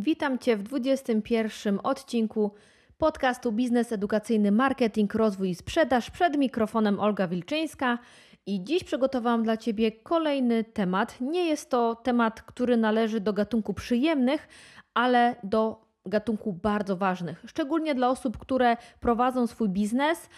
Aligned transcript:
Witam 0.00 0.38
Cię 0.38 0.56
w 0.56 0.62
21 0.62 1.80
odcinku 1.82 2.50
podcastu 2.98 3.52
Biznes 3.52 3.92
Edukacyjny 3.92 4.52
Marketing, 4.52 5.14
Rozwój 5.14 5.50
i 5.50 5.54
Sprzedaż. 5.54 6.10
Przed 6.10 6.36
mikrofonem 6.36 7.00
Olga 7.00 7.28
Wilczyńska 7.28 7.98
i 8.46 8.64
dziś 8.64 8.84
przygotowałam 8.84 9.42
dla 9.42 9.56
Ciebie 9.56 9.92
kolejny 9.92 10.64
temat. 10.64 11.20
Nie 11.20 11.46
jest 11.46 11.70
to 11.70 11.94
temat, 11.94 12.42
który 12.42 12.76
należy 12.76 13.20
do 13.20 13.32
gatunku 13.32 13.74
przyjemnych, 13.74 14.48
ale 14.94 15.36
do 15.42 15.80
gatunku 16.06 16.52
bardzo 16.52 16.96
ważnych, 16.96 17.44
szczególnie 17.46 17.94
dla 17.94 18.08
osób, 18.08 18.38
które 18.38 18.76
prowadzą 19.00 19.46
swój 19.46 19.68
biznes 19.68 20.28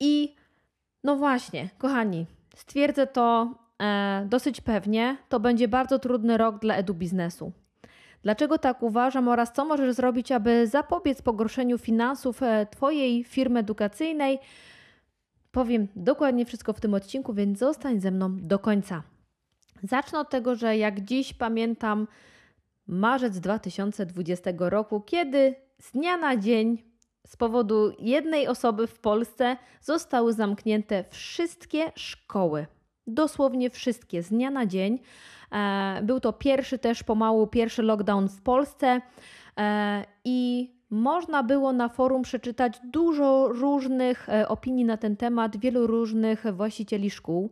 i 0.00 0.34
no 1.04 1.16
właśnie, 1.16 1.68
kochani, 1.78 2.26
stwierdzę 2.56 3.06
to 3.06 3.54
e, 3.82 4.26
dosyć 4.28 4.60
pewnie, 4.60 5.16
to 5.28 5.40
będzie 5.40 5.68
bardzo 5.68 5.98
trudny 5.98 6.36
rok 6.36 6.58
dla 6.58 6.74
edu 6.74 6.94
biznesu. 6.94 7.52
Dlaczego 8.22 8.58
tak 8.58 8.82
uważam 8.82 9.28
oraz 9.28 9.52
co 9.52 9.64
możesz 9.64 9.94
zrobić, 9.94 10.32
aby 10.32 10.66
zapobiec 10.66 11.22
pogorszeniu 11.22 11.78
finansów 11.78 12.42
e, 12.42 12.66
Twojej 12.70 13.24
firmy 13.24 13.60
edukacyjnej? 13.60 14.38
Powiem 15.52 15.88
dokładnie 15.96 16.44
wszystko 16.46 16.72
w 16.72 16.80
tym 16.80 16.94
odcinku, 16.94 17.34
więc 17.34 17.58
zostań 17.58 18.00
ze 18.00 18.10
mną 18.10 18.36
do 18.36 18.58
końca. 18.58 19.02
Zacznę 19.82 20.18
od 20.18 20.30
tego, 20.30 20.54
że 20.54 20.76
jak 20.76 21.00
dziś 21.00 21.34
pamiętam 21.34 22.06
marzec 22.86 23.40
2020 23.40 24.50
roku, 24.58 25.00
kiedy 25.00 25.54
z 25.78 25.92
dnia 25.92 26.16
na 26.16 26.36
dzień 26.36 26.90
z 27.26 27.36
powodu 27.36 27.92
jednej 27.98 28.48
osoby 28.48 28.86
w 28.86 28.98
Polsce 28.98 29.56
zostały 29.80 30.32
zamknięte 30.32 31.04
wszystkie 31.10 31.92
szkoły. 31.96 32.66
Dosłownie 33.06 33.70
wszystkie, 33.70 34.22
z 34.22 34.28
dnia 34.28 34.50
na 34.50 34.66
dzień. 34.66 34.98
E, 35.52 36.00
był 36.02 36.20
to 36.20 36.32
pierwszy 36.32 36.78
też 36.78 37.02
pomału, 37.02 37.46
pierwszy 37.46 37.82
lockdown 37.82 38.28
w 38.28 38.42
Polsce 38.42 39.00
e, 39.58 40.04
i 40.24 40.70
można 40.90 41.42
było 41.42 41.72
na 41.72 41.88
forum 41.88 42.22
przeczytać 42.22 42.80
dużo 42.84 43.48
różnych 43.48 44.28
e, 44.28 44.48
opinii 44.48 44.84
na 44.84 44.96
ten 44.96 45.16
temat, 45.16 45.56
wielu 45.56 45.86
różnych 45.86 46.44
właścicieli 46.52 47.10
szkół. 47.10 47.50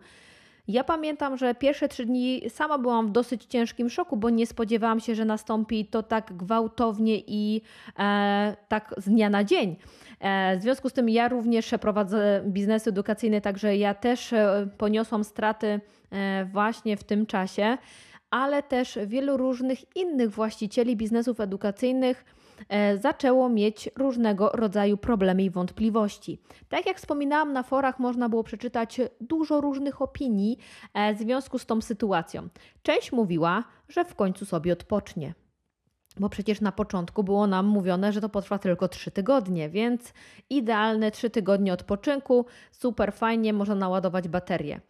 Ja 0.68 0.84
pamiętam, 0.84 1.36
że 1.36 1.55
pierwsze 1.55 1.88
trzy 1.88 2.06
dni 2.06 2.42
sama 2.48 2.78
byłam 2.78 3.06
w 3.06 3.10
dosyć 3.10 3.44
ciężkim 3.44 3.90
szoku, 3.90 4.16
bo 4.16 4.30
nie 4.30 4.46
spodziewałam 4.46 5.00
się, 5.00 5.14
że 5.14 5.24
nastąpi 5.24 5.86
to 5.86 6.02
tak 6.02 6.33
gwałtownie 6.36 7.18
i 7.27 7.62
e, 7.98 8.56
tak 8.68 8.94
z 8.96 9.05
dnia 9.05 9.30
na 9.30 9.44
dzień. 9.44 9.77
E, 10.20 10.56
w 10.58 10.62
związku 10.62 10.88
z 10.88 10.92
tym 10.92 11.08
ja 11.08 11.28
również 11.28 11.74
prowadzę 11.80 12.42
biznes 12.47 12.86
edukacyjny, 12.86 13.41
także 13.41 13.77
ja 13.77 13.94
też 13.94 14.33
e, 14.33 14.69
poniosłam 14.78 15.24
straty 15.24 15.80
e, 16.11 16.44
właśnie 16.44 16.97
w 16.97 17.05
tym 17.05 17.27
czasie, 17.27 17.78
ale 18.30 18.62
też 18.62 18.98
wielu 19.06 19.36
różnych 19.36 19.96
innych 19.96 20.30
właścicieli 20.30 20.96
biznesów 20.96 21.41
edukacyjnych 21.41 22.24
zaczęło 23.00 23.48
mieć 23.48 23.91
różnego 23.96 24.48
rodzaju 24.48 24.96
problemy 24.96 25.42
i 25.42 25.50
wątpliwości. 25.50 26.39
Tak 26.69 26.86
jak 26.86 26.96
wspominałam, 26.96 27.52
na 27.52 27.62
forach 27.62 27.98
można 27.98 28.28
było 28.28 28.44
przeczytać 28.44 29.00
dużo 29.20 29.61
różnych 29.61 30.02
opinii 30.02 30.58
w 31.14 31.19
związku 31.19 31.58
z 31.58 31.66
tą 31.66 31.80
sytuacją. 31.80 32.48
Część 32.83 33.12
mówiła, 33.12 33.64
że 33.89 34.05
w 34.05 34.14
końcu 34.14 34.46
sobie 34.46 34.72
odpocznie. 34.72 35.34
Bo 36.19 36.28
przecież 36.28 36.61
na 36.61 36.72
początku 36.72 37.24
było 37.24 37.47
nam 37.47 37.66
mówione, 37.66 38.12
że 38.12 38.20
to 38.20 38.28
potrwa 38.28 38.58
tylko 38.58 38.88
3 38.88 39.11
tygodnie, 39.11 39.70
więc 39.70 40.12
idealne 40.50 41.11
3 41.11 41.30
tygodnie 41.30 41.72
odpoczynku, 41.72 42.47
super 42.70 43.12
fajnie, 43.12 43.52
można 43.52 43.74
naładować 43.74 44.28
baterię. 44.28 44.80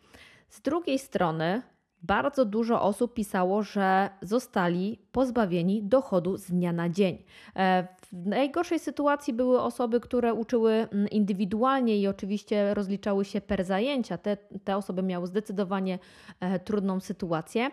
Z 0.49 0.61
drugiej 0.61 0.99
strony 0.99 1.63
bardzo 2.03 2.45
dużo 2.45 2.83
osób 2.83 3.15
pisało, 3.15 3.63
że 3.63 4.11
zostali 4.23 4.99
pozbawieni 5.13 5.83
dochodu 5.83 6.37
z 6.37 6.51
dnia 6.51 6.73
na 6.73 6.89
dzień. 6.89 7.25
E, 7.57 7.89
w 8.13 8.27
najgorszej 8.27 8.79
sytuacji 8.79 9.33
były 9.33 9.61
osoby, 9.61 10.01
które 10.01 10.35
uczyły 10.35 10.73
mm, 10.73 11.09
indywidualnie 11.09 11.99
i 11.99 12.07
oczywiście 12.07 12.75
rozliczały 12.75 13.25
się 13.25 13.41
per 13.41 13.65
zajęcia. 13.65 14.19
Te, 14.19 14.37
te 14.37 14.77
osoby 14.77 15.03
miały 15.03 15.27
zdecydowanie 15.27 15.99
e, 16.41 16.59
trudną 16.59 17.01
sytuację 17.01 17.71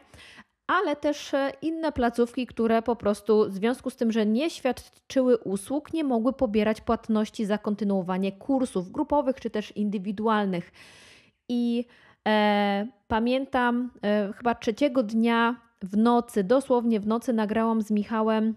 ale 0.68 0.96
też 0.96 1.34
e, 1.34 1.52
inne 1.62 1.92
placówki, 1.92 2.48
które 2.48 2.82
po 2.82 2.96
prostu 2.96 3.50
w 3.50 3.54
związku 3.54 3.90
z 3.90 3.96
tym, 3.96 4.12
że 4.12 4.26
nie 4.26 4.50
świadczyły 4.50 5.38
usług, 5.38 5.94
nie 5.94 6.04
mogły 6.04 6.34
pobierać 6.34 6.82
płatności 6.82 7.46
za 7.46 7.58
kontynuowanie 7.58 8.32
kursów 8.32 8.92
grupowych 8.92 9.40
czy 9.40 9.50
też 9.50 9.72
indywidualnych. 9.72 10.72
I 11.50 11.86
E, 12.28 12.88
pamiętam 13.08 13.92
e, 14.04 14.34
chyba 14.38 14.56
trzeciego 14.56 15.04
dnia 15.04 15.56
w 15.82 15.98
nocy, 15.98 16.44
dosłownie 16.44 17.00
w 17.00 17.08
nocy 17.08 17.34
nagrałam 17.34 17.82
z 17.82 17.92
Michałem 17.92 18.56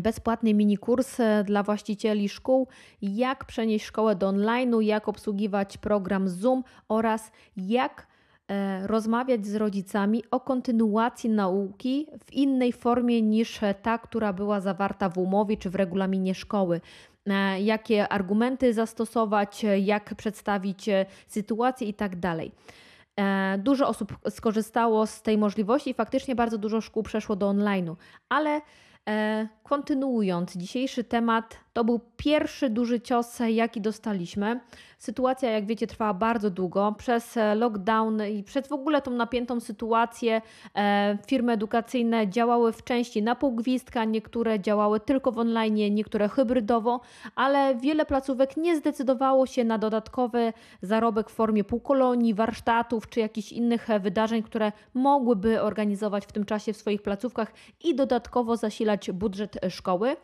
bezpłatny 0.00 0.54
mini 0.54 0.78
kurs 0.78 1.20
e, 1.20 1.44
dla 1.44 1.62
właścicieli 1.62 2.28
szkół, 2.28 2.68
jak 3.02 3.44
przenieść 3.44 3.84
szkołę 3.84 4.16
do 4.16 4.28
online'u, 4.28 4.80
jak 4.80 5.08
obsługiwać 5.08 5.78
program 5.78 6.28
Zoom 6.28 6.64
oraz 6.88 7.32
jak 7.56 8.06
rozmawiać 8.86 9.46
z 9.46 9.54
rodzicami 9.54 10.22
o 10.30 10.40
kontynuacji 10.40 11.30
nauki 11.30 12.06
w 12.24 12.32
innej 12.32 12.72
formie 12.72 13.22
niż 13.22 13.60
ta, 13.82 13.98
która 13.98 14.32
była 14.32 14.60
zawarta 14.60 15.08
w 15.08 15.18
umowie 15.18 15.56
czy 15.56 15.70
w 15.70 15.74
regulaminie 15.74 16.34
szkoły. 16.34 16.80
E, 17.26 17.60
jakie 17.60 18.08
argumenty 18.08 18.74
zastosować, 18.74 19.64
e, 19.64 19.78
jak 19.78 20.14
przedstawić 20.14 20.88
e, 20.88 21.06
sytuację 21.26 21.88
i 21.88 21.94
tak 21.94 22.16
dalej. 22.16 22.52
Dużo 23.58 23.88
osób 23.88 24.18
skorzystało 24.30 25.06
z 25.06 25.22
tej 25.22 25.38
możliwości 25.38 25.90
i 25.90 25.94
faktycznie 25.94 26.34
bardzo 26.34 26.58
dużo 26.58 26.80
szkół 26.80 27.02
przeszło 27.02 27.36
do 27.36 27.50
online'u, 27.50 27.96
ale 28.28 28.60
kontynuując 29.62 30.56
dzisiejszy 30.56 31.04
temat, 31.04 31.60
to 31.74 31.84
był 31.84 32.00
pierwszy 32.16 32.70
duży 32.70 33.00
cios, 33.00 33.38
jaki 33.48 33.80
dostaliśmy. 33.80 34.60
Sytuacja, 34.98 35.50
jak 35.50 35.66
wiecie, 35.66 35.86
trwała 35.86 36.14
bardzo 36.14 36.50
długo. 36.50 36.94
Przez 36.98 37.36
e, 37.36 37.54
lockdown 37.54 38.22
i 38.32 38.42
przez 38.42 38.68
w 38.68 38.72
ogóle 38.72 39.02
tą 39.02 39.10
napiętą 39.10 39.60
sytuację 39.60 40.42
e, 40.76 41.18
firmy 41.26 41.52
edukacyjne 41.52 42.28
działały 42.28 42.72
w 42.72 42.84
części 42.84 43.22
na 43.22 43.34
pół 43.34 43.52
gwizdka, 43.52 44.04
niektóre 44.04 44.60
działały 44.60 45.00
tylko 45.00 45.32
w 45.32 45.38
online, 45.38 45.94
niektóre 45.94 46.28
hybrydowo, 46.28 47.00
ale 47.34 47.74
wiele 47.74 48.06
placówek 48.06 48.56
nie 48.56 48.76
zdecydowało 48.76 49.46
się 49.46 49.64
na 49.64 49.78
dodatkowy 49.78 50.52
zarobek 50.82 51.30
w 51.30 51.34
formie 51.34 51.64
półkolonii, 51.64 52.34
warsztatów 52.34 53.08
czy 53.08 53.20
jakichś 53.20 53.52
innych 53.52 53.90
e, 53.90 54.00
wydarzeń, 54.00 54.42
które 54.42 54.72
mogłyby 54.94 55.62
organizować 55.62 56.26
w 56.26 56.32
tym 56.32 56.44
czasie 56.44 56.72
w 56.72 56.76
swoich 56.76 57.02
placówkach 57.02 57.52
i 57.84 57.94
dodatkowo 57.94 58.56
zasilać 58.56 59.10
budżet 59.10 59.58
szkoły. 59.68 60.16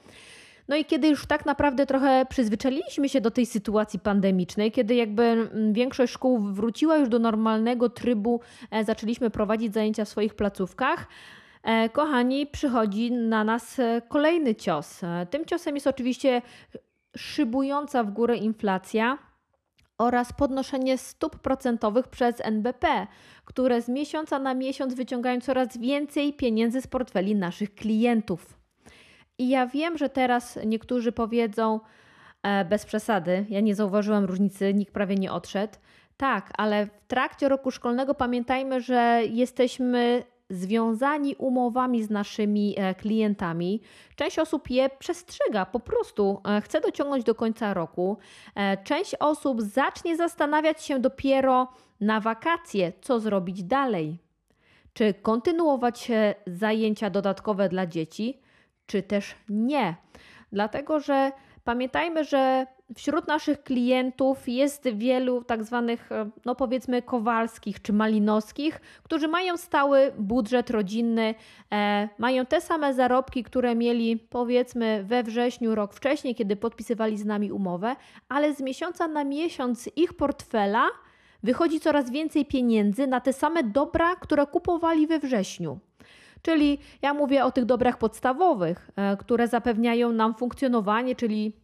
No 0.71 0.77
i 0.77 0.85
kiedy 0.85 1.09
już 1.09 1.27
tak 1.27 1.47
naprawdę 1.47 1.87
trochę 1.87 2.27
przyzwyczailiśmy 2.29 3.09
się 3.09 3.21
do 3.21 3.31
tej 3.31 3.47
sytuacji 3.47 3.99
pandemicznej, 3.99 4.73
kiedy 4.73 4.95
jakby 4.95 5.23
mm, 5.23 5.73
większość 5.73 6.13
szkół 6.13 6.39
wróciła 6.39 6.97
już 6.97 7.09
do 7.09 7.19
normalnego 7.19 7.89
trybu, 7.89 8.41
e, 8.71 8.85
zaczęliśmy 8.85 9.31
prowadzić 9.31 9.75
zajęcia 9.75 10.05
w 10.05 10.09
swoich 10.09 10.35
placówkach. 10.35 11.07
E, 11.63 11.89
kochani, 11.89 12.47
przychodzi 12.47 13.13
na 13.13 13.45
nas 13.45 13.79
e, 13.79 14.03
kolejny 14.09 14.55
cios. 14.55 15.01
Tym 15.31 15.45
ciosem 15.45 15.75
jest 15.75 15.87
oczywiście 15.87 16.43
szybująca 17.17 18.05
w 18.05 18.11
górę 18.11 18.37
inflacja 18.37 19.19
oraz 19.99 20.33
podnoszenie 20.33 20.99
stóp 20.99 21.39
procentowych 21.39 22.09
przez 22.09 22.35
NBP, 22.41 23.07
które 23.45 23.83
z 23.83 23.89
miesiąca 23.89 24.39
na 24.39 24.55
miesiąc 24.55 24.95
wyciągają 24.95 25.41
coraz 25.41 25.79
więcej 25.79 26.33
pieniędzy 26.33 26.81
z 26.81 26.87
portfeli 26.87 27.35
naszych 27.35 27.75
klientów. 27.75 28.60
I 29.41 29.49
ja 29.49 29.67
wiem, 29.67 29.99
że 29.99 30.09
teraz 30.09 30.59
niektórzy 30.67 31.13
powiedzą, 31.13 31.81
e, 32.43 32.65
bez 32.65 32.87
przesady, 32.87 33.47
ja 33.49 33.61
nie 33.61 33.75
zauważyłam 33.75 34.25
różnicy, 34.25 34.75
nikt 34.75 34.93
prawie 34.93 35.15
nie 35.15 35.33
odszedł. 35.33 35.75
Tak, 36.17 36.51
ale 36.57 36.87
w 36.87 36.91
trakcie 37.09 37.49
roku 37.49 37.71
szkolnego 37.71 38.15
pamiętajmy, 38.15 38.81
że 38.81 39.23
jesteśmy 39.31 40.23
związani 40.51 41.35
umowami 41.35 42.03
z 42.03 42.11
naszymi 42.11 42.75
e, 42.77 42.95
klientami. 42.95 43.81
Część 44.17 44.39
osób 44.39 44.71
je 44.71 44.91
przestrzega, 44.99 45.67
po 45.67 45.81
prostu 45.81 46.41
e, 46.45 46.61
chce 46.61 46.81
dociągnąć 46.81 47.25
do 47.25 47.35
końca 47.35 47.75
roku. 47.75 48.19
Część 48.85 49.15
osób 49.15 49.63
zacznie 49.63 50.17
zastanawiać 50.17 50.85
się 50.85 50.99
dopiero 50.99 51.69
na 52.01 52.21
wakacje, 52.21 52.93
co 53.01 53.21
zrobić 53.21 53.63
dalej. 53.63 54.19
Czy 54.93 55.15
kontynuować 55.15 56.11
zajęcia 56.47 57.11
dodatkowe 57.11 57.69
dla 57.69 57.87
dzieci, 57.87 58.41
czy 58.91 59.03
też 59.03 59.35
nie. 59.49 59.95
Dlatego, 60.53 61.01
że 61.01 61.33
pamiętajmy, 61.65 62.25
że 62.25 62.67
wśród 62.97 63.29
naszych 63.29 63.63
klientów 63.63 64.49
jest 64.49 64.89
wielu 64.89 65.45
tak 65.45 65.65
zwanych, 65.65 66.13
e, 66.13 66.31
no 66.45 66.55
powiedzmy, 66.55 67.03
kowalskich 67.03 67.83
czy 67.83 67.93
malinowskich, 67.93 68.81
którzy 69.03 69.29
mają 69.29 69.57
stały 69.57 70.13
budżet 70.19 70.71
rodzinny, 70.71 71.35
e, 71.73 72.09
mają 72.19 72.47
te 72.47 72.61
same 72.61 72.95
zarobki, 72.95 73.45
które 73.45 73.75
mieli 73.75 74.17
powiedzmy 74.17 75.05
we 75.05 75.23
wrześniu, 75.23 75.75
rok 75.75 75.95
wcześniej, 75.95 76.35
kiedy 76.35 76.57
podpisywali 76.57 77.19
z 77.19 77.25
nami 77.25 77.53
umowę, 77.53 77.97
ale 78.29 78.55
z 78.55 78.61
miesiąca 78.61 79.09
na 79.09 79.25
miesiąc 79.25 79.91
ich 79.97 80.15
portfela 80.15 80.89
wychodzi 81.43 81.81
coraz 81.81 82.11
więcej 82.11 82.47
pieniędzy 82.47 83.07
na 83.07 83.21
te 83.21 83.33
same 83.33 83.63
dobra, 83.63 84.17
które 84.17 84.47
kupowali 84.47 85.07
we 85.07 85.19
wrześniu. 85.19 85.79
Czyli 86.43 86.79
ja 87.03 87.15
mówię 87.15 87.45
o 87.45 87.53
tych 87.53 87.65
dobrach 87.65 87.99
podstawowych, 87.99 88.91
e, 88.97 89.17
które 89.17 89.49
zapewniają 89.49 90.13
nam 90.13 90.35
funkcjonowanie, 90.35 91.17
czyli 91.17 91.61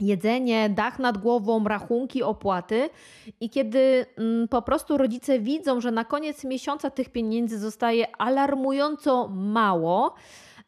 jedzenie, 0.00 0.70
dach 0.70 0.98
nad 0.98 1.18
głową, 1.18 1.64
rachunki, 1.64 2.22
opłaty. 2.22 2.90
I 3.40 3.50
kiedy 3.50 4.06
mm, 4.16 4.48
po 4.48 4.62
prostu 4.62 4.98
rodzice 4.98 5.38
widzą, 5.38 5.80
że 5.80 5.90
na 5.90 6.04
koniec 6.04 6.44
miesiąca 6.44 6.90
tych 6.90 7.08
pieniędzy 7.08 7.58
zostaje 7.58 8.16
alarmująco 8.16 9.28
mało, 9.28 10.14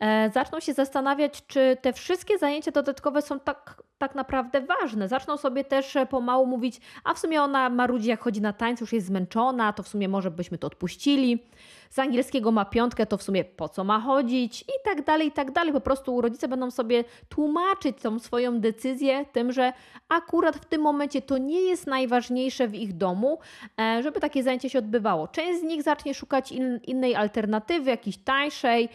e, 0.00 0.30
zaczną 0.34 0.60
się 0.60 0.72
zastanawiać, 0.72 1.46
czy 1.46 1.76
te 1.82 1.92
wszystkie 1.92 2.38
zajęcia 2.38 2.70
dodatkowe 2.70 3.22
są 3.22 3.40
tak, 3.40 3.82
tak 3.98 4.14
naprawdę 4.14 4.60
ważne. 4.60 5.08
Zaczną 5.08 5.36
sobie 5.36 5.64
też 5.64 5.96
e, 5.96 6.06
pomału 6.06 6.46
mówić, 6.46 6.80
a 7.04 7.14
w 7.14 7.18
sumie 7.18 7.42
ona 7.42 7.70
marudzi 7.70 8.08
jak 8.08 8.20
chodzi 8.20 8.40
na 8.40 8.52
tańce, 8.52 8.82
już 8.82 8.92
jest 8.92 9.06
zmęczona, 9.06 9.72
to 9.72 9.82
w 9.82 9.88
sumie 9.88 10.08
może 10.08 10.30
byśmy 10.30 10.58
to 10.58 10.66
odpuścili 10.66 11.46
z 11.90 11.98
angielskiego 11.98 12.52
ma 12.52 12.64
piątkę, 12.64 13.06
to 13.06 13.16
w 13.16 13.22
sumie 13.22 13.44
po 13.44 13.68
co 13.68 13.84
ma 13.84 14.00
chodzić 14.00 14.62
i 14.62 14.84
tak 14.84 15.04
dalej, 15.04 15.28
i 15.28 15.32
tak 15.32 15.52
dalej. 15.52 15.72
Po 15.72 15.80
prostu 15.80 16.20
rodzice 16.20 16.48
będą 16.48 16.70
sobie 16.70 17.04
tłumaczyć 17.28 17.96
tą 18.02 18.18
swoją 18.18 18.60
decyzję 18.60 19.24
tym, 19.32 19.52
że 19.52 19.72
akurat 20.08 20.56
w 20.56 20.64
tym 20.64 20.80
momencie 20.80 21.22
to 21.22 21.38
nie 21.38 21.60
jest 21.60 21.86
najważniejsze 21.86 22.68
w 22.68 22.74
ich 22.74 22.96
domu, 22.96 23.38
e, 23.80 24.02
żeby 24.02 24.20
takie 24.20 24.42
zajęcie 24.42 24.70
się 24.70 24.78
odbywało. 24.78 25.28
Część 25.28 25.60
z 25.60 25.62
nich 25.62 25.82
zacznie 25.82 26.14
szukać 26.14 26.52
in, 26.52 26.80
innej 26.86 27.14
alternatywy, 27.14 27.90
jakiejś 27.90 28.18
tańszej, 28.18 28.88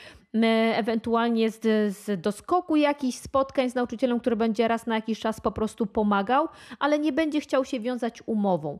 ewentualnie 0.74 1.52
z, 1.52 1.62
z 1.98 2.22
doskoku 2.22 2.76
jakichś 2.76 3.18
spotkań 3.18 3.70
z 3.70 3.76
nauczycielem, 3.76 4.20
który 4.20 4.36
będzie 4.36 4.68
raz 4.68 4.88
na 4.88 4.96
jakiś 4.96 5.20
czas 5.20 5.42
po 5.42 5.52
prostu 5.52 5.86
pomagał, 5.86 6.48
ale 6.80 7.00
nie 7.00 7.12
będzie 7.12 7.42
chciał 7.42 7.66
się 7.66 7.80
wiązać 7.80 8.24
umową. 8.26 8.80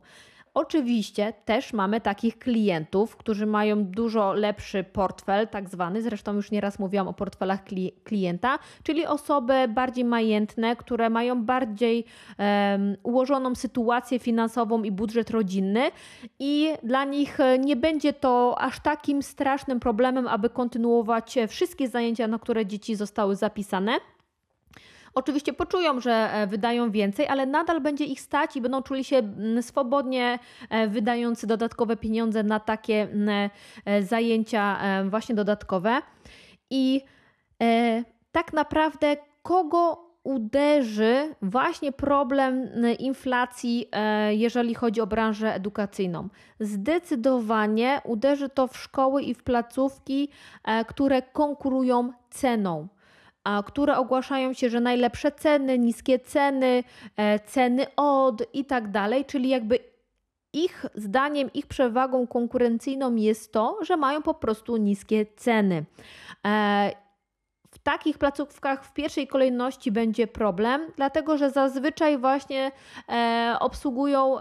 Oczywiście 0.54 1.32
też 1.44 1.72
mamy 1.72 2.00
takich 2.00 2.38
klientów, 2.38 3.16
którzy 3.16 3.46
mają 3.46 3.84
dużo 3.84 4.32
lepszy 4.32 4.84
portfel, 4.84 5.48
tak 5.48 5.68
zwany, 5.68 6.02
zresztą 6.02 6.34
już 6.34 6.50
nieraz 6.50 6.78
mówiłam 6.78 7.08
o 7.08 7.12
portfelach 7.12 7.60
klienta, 8.04 8.58
czyli 8.82 9.06
osoby 9.06 9.68
bardziej 9.68 10.04
majętne, 10.04 10.76
które 10.76 11.10
mają 11.10 11.44
bardziej 11.44 12.04
um, 12.38 12.96
ułożoną 13.02 13.54
sytuację 13.54 14.18
finansową 14.18 14.82
i 14.82 14.90
budżet 14.90 15.30
rodzinny, 15.30 15.90
i 16.38 16.68
dla 16.82 17.04
nich 17.04 17.38
nie 17.58 17.76
będzie 17.76 18.12
to 18.12 18.56
aż 18.58 18.80
takim 18.80 19.22
strasznym 19.22 19.80
problemem, 19.80 20.28
aby 20.28 20.50
kontynuować 20.50 21.36
wszystkie 21.48 21.88
zajęcia, 21.88 22.28
na 22.28 22.38
które 22.38 22.66
dzieci 22.66 22.96
zostały 22.96 23.36
zapisane. 23.36 23.92
Oczywiście 25.14 25.52
poczują, 25.52 26.00
że 26.00 26.12
e, 26.12 26.46
wydają 26.46 26.90
więcej, 26.90 27.26
ale 27.28 27.46
nadal 27.46 27.80
będzie 27.80 28.04
ich 28.04 28.20
stać 28.20 28.56
i 28.56 28.60
będą 28.60 28.82
czuli 28.82 29.04
się 29.04 29.16
mm, 29.16 29.62
swobodnie 29.62 30.38
e, 30.70 30.88
wydając 30.88 31.46
dodatkowe 31.46 31.96
pieniądze 31.96 32.42
na 32.42 32.60
takie 32.60 33.02
mm, 33.02 33.50
e, 33.84 34.02
zajęcia 34.02 34.80
właśnie 35.10 35.34
dodatkowe. 35.34 36.02
I 36.70 37.00
tak 38.32 38.52
naprawdę 38.52 39.16
kogo 39.42 40.10
uderzy 40.24 41.34
właśnie 41.42 41.92
problem 41.92 42.68
inflacji, 42.98 43.88
jeżeli 44.30 44.74
chodzi 44.74 45.00
o 45.00 45.06
branżę 45.06 45.54
edukacyjną. 45.54 46.28
Zdecydowanie 46.60 48.00
uderzy 48.04 48.48
to 48.48 48.66
w 48.66 48.76
szkoły 48.76 49.22
i 49.22 49.34
w 49.34 49.42
placówki, 49.42 50.28
które 50.86 51.22
konkurują 51.22 52.12
ceną 52.30 52.88
a 53.44 53.62
które 53.66 53.96
ogłaszają 53.96 54.52
się, 54.52 54.70
że 54.70 54.80
najlepsze 54.80 55.32
ceny, 55.32 55.78
niskie 55.78 56.18
ceny, 56.18 56.84
e, 57.16 57.40
ceny 57.40 57.86
od 57.96 58.42
i 58.54 58.64
tak 58.64 58.90
dalej, 58.90 59.24
czyli 59.24 59.48
jakby 59.48 59.78
ich 60.52 60.86
zdaniem, 60.94 61.52
ich 61.52 61.66
przewagą 61.66 62.26
konkurencyjną 62.26 63.14
jest 63.14 63.52
to, 63.52 63.78
że 63.82 63.96
mają 63.96 64.22
po 64.22 64.34
prostu 64.34 64.76
niskie 64.76 65.26
ceny. 65.36 65.84
E, 66.46 66.92
w 67.70 67.78
takich 67.78 68.18
placówkach 68.18 68.84
w 68.84 68.92
pierwszej 68.92 69.26
kolejności 69.26 69.92
będzie 69.92 70.26
problem, 70.26 70.80
dlatego 70.96 71.38
że 71.38 71.50
zazwyczaj 71.50 72.18
właśnie 72.18 72.72
e, 73.08 73.56
obsługują 73.60 74.36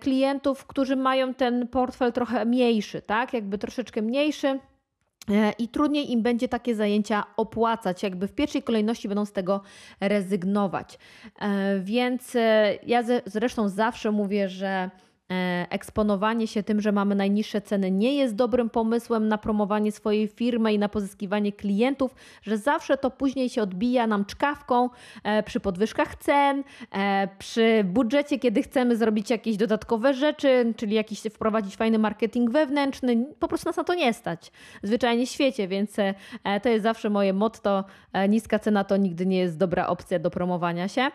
klientów, 0.00 0.66
którzy 0.66 0.96
mają 0.96 1.34
ten 1.34 1.68
portfel 1.68 2.12
trochę 2.12 2.44
mniejszy, 2.44 3.02
tak? 3.02 3.32
Jakby 3.32 3.58
troszeczkę 3.58 4.02
mniejszy 4.02 4.58
i 5.58 5.68
trudniej 5.68 6.12
im 6.12 6.22
będzie 6.22 6.48
takie 6.48 6.74
zajęcia 6.74 7.24
opłacać, 7.36 8.02
jakby 8.02 8.28
w 8.28 8.32
pierwszej 8.32 8.62
kolejności 8.62 9.08
będą 9.08 9.24
z 9.24 9.32
tego 9.32 9.60
rezygnować. 10.00 10.98
E, 11.38 11.80
więc 11.80 12.36
e, 12.36 12.74
ja 12.86 13.02
zresztą 13.26 13.68
zawsze 13.68 14.10
mówię, 14.10 14.48
że 14.48 14.66
E, 14.76 15.05
eksponowanie 15.70 16.46
się 16.46 16.62
tym, 16.62 16.80
że 16.80 16.92
mamy 16.92 17.14
najniższe 17.14 17.60
ceny, 17.60 17.90
nie 17.90 18.14
jest 18.14 18.34
dobrym 18.34 18.70
pomysłem 18.70 19.28
na 19.28 19.38
promowanie 19.38 19.92
swojej 19.92 20.28
firmy 20.28 20.72
i 20.72 20.78
na 20.78 20.88
pozyskiwanie 20.88 21.52
klientów, 21.52 22.14
że 22.42 22.58
zawsze 22.58 22.96
to 22.96 23.10
później 23.10 23.48
się 23.48 23.62
odbija 23.62 24.06
nam 24.06 24.24
czkawką 24.24 24.90
e, 25.24 25.42
przy 25.42 25.60
podwyżkach 25.60 26.16
cen, 26.16 26.64
e, 26.92 27.28
przy 27.38 27.84
budżecie, 27.84 28.38
kiedy 28.38 28.62
chcemy 28.62 28.96
zrobić 28.96 29.30
jakieś 29.30 29.56
dodatkowe 29.56 30.14
rzeczy, 30.14 30.74
czyli 30.76 30.94
jakiś 30.94 31.20
wprowadzić 31.20 31.76
fajny 31.76 31.98
marketing 31.98 32.50
wewnętrzny. 32.50 33.26
Po 33.38 33.48
prostu 33.48 33.68
nas 33.68 33.76
na 33.76 33.84
to 33.84 33.94
nie 33.94 34.12
stać. 34.14 34.52
Zwyczajnie 34.82 35.26
w 35.26 35.30
świecie, 35.30 35.68
więc 35.68 35.96
to 36.62 36.68
jest 36.68 36.82
zawsze 36.82 37.10
moje 37.10 37.32
motto. 37.32 37.84
Niska 38.28 38.58
cena 38.58 38.84
to 38.84 38.96
nigdy 38.96 39.26
nie 39.26 39.38
jest 39.38 39.58
dobra 39.58 39.86
opcja 39.86 40.18
do 40.18 40.30
promowania 40.30 40.88
się. 40.88 41.10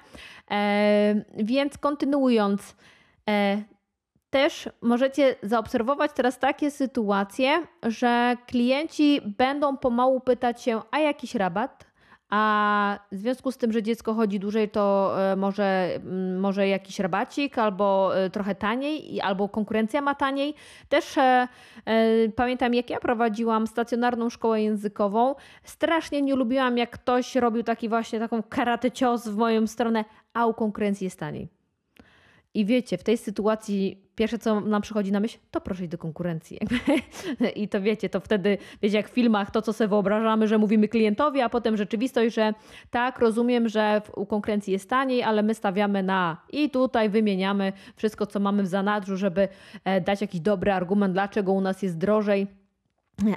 Więc 1.38 1.78
kontynuując, 1.78 2.76
też 4.32 4.70
możecie 4.82 5.36
zaobserwować 5.44 6.12
teraz 6.14 6.40
takie 6.40 6.72
sytuacje, 6.72 7.68
że 7.84 8.38
klienci 8.48 9.22
będą 9.38 9.78
pomału 9.78 10.20
pytać 10.20 10.62
się, 10.62 10.82
a 10.92 11.00
jakiś 11.00 11.36
rabat? 11.36 11.92
A 12.30 13.00
w 13.12 13.16
związku 13.16 13.52
z 13.52 13.58
tym, 13.58 13.72
że 13.72 13.84
dziecko 13.84 14.14
chodzi 14.14 14.40
dłużej, 14.40 14.70
to 14.70 15.14
e, 15.32 15.36
może, 15.36 15.96
mm, 15.96 16.40
może 16.40 16.68
jakiś 16.68 17.00
rabacik, 17.00 17.58
albo 17.58 18.18
e, 18.18 18.30
trochę 18.30 18.56
taniej, 18.56 19.22
albo 19.22 19.50
konkurencja 19.50 20.02
ma 20.02 20.16
taniej. 20.16 20.54
Też 20.90 21.18
e, 21.18 21.48
e, 21.86 22.30
pamiętam, 22.36 22.74
jak 22.74 22.90
ja 22.90 23.00
prowadziłam 23.00 23.68
stacjonarną 23.68 24.30
szkołę 24.30 24.62
językową, 24.62 25.36
strasznie 25.64 26.22
nie 26.22 26.36
lubiłam, 26.36 26.78
jak 26.78 26.90
ktoś 26.90 27.36
robił 27.36 27.64
taki 27.64 27.90
właśnie 27.90 28.20
taką 28.20 28.44
karate 28.44 28.92
cios 28.92 29.28
w 29.28 29.38
moją 29.38 29.68
stronę, 29.68 30.06
a 30.34 30.46
u 30.46 30.54
konkurencji 30.54 31.06
jest 31.06 31.20
taniej. 31.20 31.61
I 32.54 32.66
wiecie, 32.66 32.98
w 32.98 33.04
tej 33.04 33.18
sytuacji 33.18 34.12
pierwsze, 34.16 34.40
co 34.40 34.62
nam 34.62 34.82
przychodzi 34.82 35.12
na 35.12 35.20
myśl, 35.20 35.38
to 35.52 35.62
proszę 35.62 35.84
iść 35.84 35.92
do 35.92 35.98
konkurencji. 35.98 36.60
I 37.56 37.68
to 37.68 37.82
wiecie, 37.82 38.10
to 38.10 38.20
wtedy, 38.20 38.58
wiecie, 38.82 38.98
jak 38.98 39.10
w 39.10 39.14
filmach, 39.14 39.52
to 39.52 39.62
co 39.62 39.74
sobie 39.74 39.88
wyobrażamy, 39.88 40.48
że 40.48 40.58
mówimy 40.58 40.88
klientowi, 40.88 41.42
a 41.42 41.50
potem 41.50 41.78
rzeczywistość, 41.78 42.36
że 42.36 42.54
tak, 42.90 43.20
rozumiem, 43.20 43.70
że 43.70 44.02
u 44.16 44.26
konkurencji 44.26 44.74
jest 44.74 44.90
taniej, 44.90 45.24
ale 45.24 45.44
my 45.44 45.54
stawiamy 45.54 46.04
na 46.04 46.38
i 46.50 46.70
tutaj 46.70 47.10
wymieniamy 47.10 47.74
wszystko, 47.96 48.26
co 48.26 48.40
mamy 48.40 48.64
w 48.64 48.68
zanadrzu, 48.68 49.18
żeby 49.18 49.48
e, 49.84 50.02
dać 50.02 50.22
jakiś 50.22 50.42
dobry 50.42 50.72
argument, 50.72 51.14
dlaczego 51.14 51.52
u 51.52 51.62
nas 51.62 51.82
jest 51.82 51.98
drożej 51.98 52.48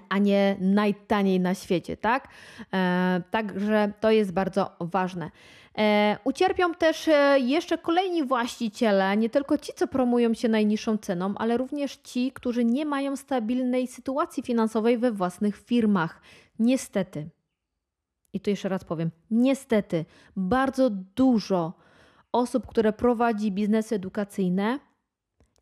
a 0.09 0.19
nie 0.19 0.57
najtaniej 0.61 1.41
na 1.41 1.55
świecie, 1.55 1.97
tak? 1.97 2.29
E, 2.75 3.23
także 3.31 3.93
to 4.01 4.11
jest 4.11 4.33
bardzo 4.33 4.77
ważne. 4.81 5.31
E, 5.79 6.19
ucierpią 6.25 6.75
też 6.75 7.09
e, 7.09 7.39
jeszcze 7.41 7.79
kolejni 7.79 8.25
właściciele, 8.25 9.17
nie 9.17 9.31
tylko 9.31 9.59
ci, 9.59 9.73
co 9.77 9.87
promują 9.87 10.35
się 10.35 10.49
najniższą 10.49 10.99
ceną, 10.99 11.35
ale 11.37 11.57
również 11.57 11.97
ci, 11.97 12.33
którzy 12.33 12.65
nie 12.65 12.87
mają 12.87 13.17
stabilnej 13.17 13.87
sytuacji 13.87 14.43
finansowej 14.43 14.99
we 14.99 15.13
własnych 15.13 15.57
firmach. 15.57 16.21
Niestety. 16.59 17.31
I 18.33 18.41
tu 18.41 18.51
jeszcze 18.51 18.69
raz 18.69 18.85
powiem, 18.85 19.11
niestety, 19.31 20.05
bardzo 20.37 20.91
dużo 20.91 21.73
osób, 22.33 22.67
które 22.67 22.93
prowadzi 22.93 23.53
biznesy 23.53 23.95
edukacyjne, 23.95 24.79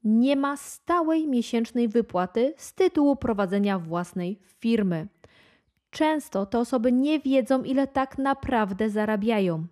nie 0.04 0.36
ma 0.36 0.56
stałej 0.56 1.28
miesięcznej 1.28 1.88
wypłaty 1.88 2.54
z 2.56 2.74
tytułu 2.74 3.16
prowadzenia 3.16 3.78
własnej 3.78 4.38
firmy. 4.60 5.06
Często 5.90 6.46
te 6.46 6.58
osoby 6.58 6.92
nie 6.92 7.20
wiedzą, 7.20 7.62
ile 7.62 7.86
tak 7.86 8.18
naprawdę 8.18 8.90
zarabiają. 8.90 9.66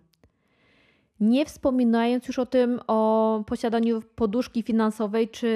Nie 1.19 1.45
wspominając 1.45 2.27
już 2.27 2.39
o 2.39 2.45
tym, 2.45 2.79
o 2.87 3.43
posiadaniu 3.47 4.01
poduszki 4.15 4.63
finansowej, 4.63 5.29
czy 5.29 5.47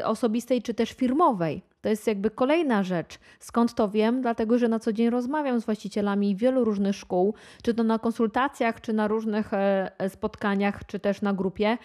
y, 0.00 0.06
osobistej, 0.06 0.62
czy 0.62 0.74
też 0.74 0.92
firmowej. 0.92 1.62
To 1.84 1.88
jest 1.88 2.06
jakby 2.06 2.30
kolejna 2.30 2.82
rzecz. 2.82 3.18
Skąd 3.40 3.74
to 3.74 3.88
wiem? 3.88 4.22
Dlatego, 4.22 4.58
że 4.58 4.68
na 4.68 4.78
co 4.78 4.92
dzień 4.92 5.10
rozmawiam 5.10 5.60
z 5.60 5.64
właścicielami 5.64 6.36
wielu 6.36 6.64
różnych 6.64 6.96
szkół, 6.96 7.34
czy 7.62 7.74
to 7.74 7.82
na 7.82 7.98
konsultacjach, 7.98 8.80
czy 8.80 8.92
na 8.92 9.08
różnych 9.08 9.54
e, 9.54 9.92
e, 9.98 10.10
spotkaniach, 10.10 10.86
czy 10.86 10.98
też 10.98 11.22
na 11.22 11.32
grupie. 11.32 11.78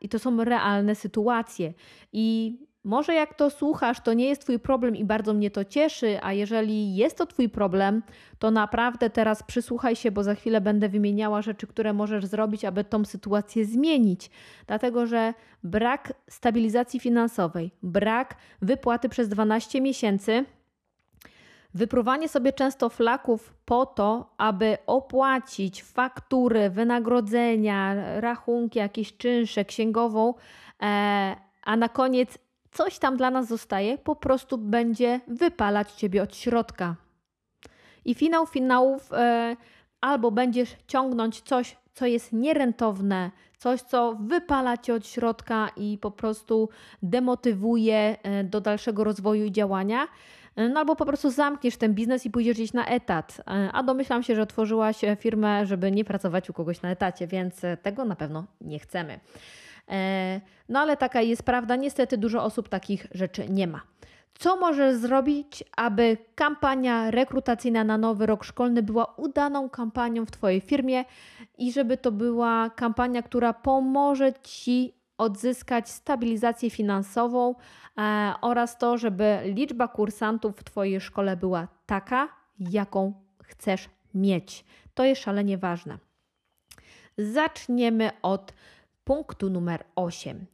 I 0.00 0.08
to 0.08 0.18
są 0.18 0.44
realne 0.44 0.94
sytuacje. 0.94 1.72
I 2.12 2.56
może 2.88 3.14
jak 3.14 3.34
to 3.34 3.50
słuchasz, 3.50 4.00
to 4.00 4.12
nie 4.12 4.28
jest 4.28 4.42
Twój 4.42 4.58
problem 4.58 4.96
i 4.96 5.04
bardzo 5.04 5.34
mnie 5.34 5.50
to 5.50 5.64
cieszy, 5.64 6.18
a 6.22 6.32
jeżeli 6.32 6.96
jest 6.96 7.18
to 7.18 7.26
Twój 7.26 7.48
problem, 7.48 8.02
to 8.38 8.50
naprawdę 8.50 9.10
teraz 9.10 9.42
przysłuchaj 9.42 9.96
się, 9.96 10.10
bo 10.10 10.22
za 10.22 10.34
chwilę 10.34 10.60
będę 10.60 10.88
wymieniała 10.88 11.42
rzeczy, 11.42 11.66
które 11.66 11.92
możesz 11.92 12.26
zrobić, 12.26 12.64
aby 12.64 12.84
tą 12.84 13.04
sytuację 13.04 13.64
zmienić. 13.64 14.30
Dlatego, 14.66 15.06
że 15.06 15.34
brak 15.62 16.12
stabilizacji 16.30 17.00
finansowej, 17.00 17.70
brak 17.82 18.36
wypłaty 18.62 19.08
przez 19.08 19.28
12 19.28 19.80
miesięcy 19.80 20.44
Wypruwanie 21.74 22.28
sobie 22.28 22.52
często 22.52 22.88
flaków 22.88 23.54
po 23.64 23.86
to, 23.86 24.34
aby 24.38 24.78
opłacić 24.86 25.82
faktury, 25.82 26.70
wynagrodzenia, 26.70 27.94
rachunki, 28.20 28.78
jakieś 28.78 29.16
czynsze, 29.16 29.64
księgową, 29.64 30.34
e, 30.82 31.36
a 31.62 31.76
na 31.76 31.88
koniec 31.88 32.38
coś 32.78 32.98
tam 32.98 33.16
dla 33.16 33.30
nas 33.30 33.46
zostaje, 33.46 33.98
po 33.98 34.16
prostu 34.16 34.58
będzie 34.58 35.20
wypalać 35.26 35.92
ciebie 35.92 36.22
od 36.22 36.36
środka. 36.36 36.96
I 38.04 38.14
finał 38.14 38.46
finałów 38.46 39.12
e, 39.12 39.56
albo 40.00 40.30
będziesz 40.30 40.76
ciągnąć 40.86 41.40
coś, 41.40 41.76
co 41.94 42.06
jest 42.06 42.32
nierentowne, 42.32 43.30
coś, 43.56 43.80
co 43.80 44.16
wypala 44.20 44.76
cię 44.76 44.94
od 44.94 45.06
środka 45.06 45.70
i 45.76 45.98
po 45.98 46.10
prostu 46.10 46.68
demotywuje 47.02 48.16
e, 48.22 48.44
do 48.44 48.60
dalszego 48.60 49.04
rozwoju 49.04 49.44
i 49.44 49.52
działania. 49.52 50.08
E, 50.56 50.68
no 50.68 50.80
albo 50.80 50.96
po 50.96 51.06
prostu 51.06 51.30
zamkniesz 51.30 51.76
ten 51.76 51.94
biznes 51.94 52.26
i 52.26 52.30
pójdziesz 52.30 52.56
gdzieś 52.56 52.72
na 52.72 52.86
etat. 52.86 53.42
A 53.72 53.82
domyślam 53.82 54.22
się, 54.22 54.34
że 54.34 54.42
otworzyłaś 54.42 55.00
firmę, 55.18 55.66
żeby 55.66 55.90
nie 55.90 56.04
pracować 56.04 56.50
u 56.50 56.52
kogoś 56.52 56.82
na 56.82 56.90
etacie, 56.90 57.26
więc 57.26 57.60
tego 57.82 58.04
na 58.04 58.16
pewno 58.16 58.46
nie 58.60 58.78
chcemy. 58.78 59.20
No 60.68 60.80
ale 60.80 60.96
taka 60.96 61.22
jest 61.22 61.42
prawda. 61.42 61.76
Niestety 61.76 62.18
dużo 62.18 62.44
osób 62.44 62.68
takich 62.68 63.06
rzeczy 63.12 63.48
nie 63.48 63.66
ma. 63.66 63.80
Co 64.38 64.56
możesz 64.56 64.96
zrobić, 64.96 65.64
aby 65.76 66.16
kampania 66.34 67.10
rekrutacyjna 67.10 67.84
na 67.84 67.98
nowy 67.98 68.26
rok 68.26 68.44
szkolny 68.44 68.82
była 68.82 69.14
udaną 69.16 69.70
kampanią 69.70 70.26
w 70.26 70.30
Twojej 70.30 70.60
firmie 70.60 71.04
i 71.58 71.72
żeby 71.72 71.96
to 71.96 72.12
była 72.12 72.70
kampania, 72.70 73.22
która 73.22 73.52
pomoże 73.52 74.32
Ci 74.42 74.94
odzyskać 75.18 75.90
stabilizację 75.90 76.70
finansową 76.70 77.54
e, 77.98 78.34
oraz 78.40 78.78
to, 78.78 78.98
żeby 78.98 79.38
liczba 79.44 79.88
kursantów 79.88 80.56
w 80.56 80.64
Twojej 80.64 81.00
szkole 81.00 81.36
była 81.36 81.68
taka, 81.86 82.28
jaką 82.58 83.12
chcesz 83.42 83.88
mieć. 84.14 84.64
To 84.94 85.04
jest 85.04 85.22
szalenie 85.22 85.58
ważne. 85.58 85.98
Zaczniemy 87.18 88.10
od 88.22 88.52
punktu 89.08 89.50
numer 89.50 89.84
8. 89.94 90.46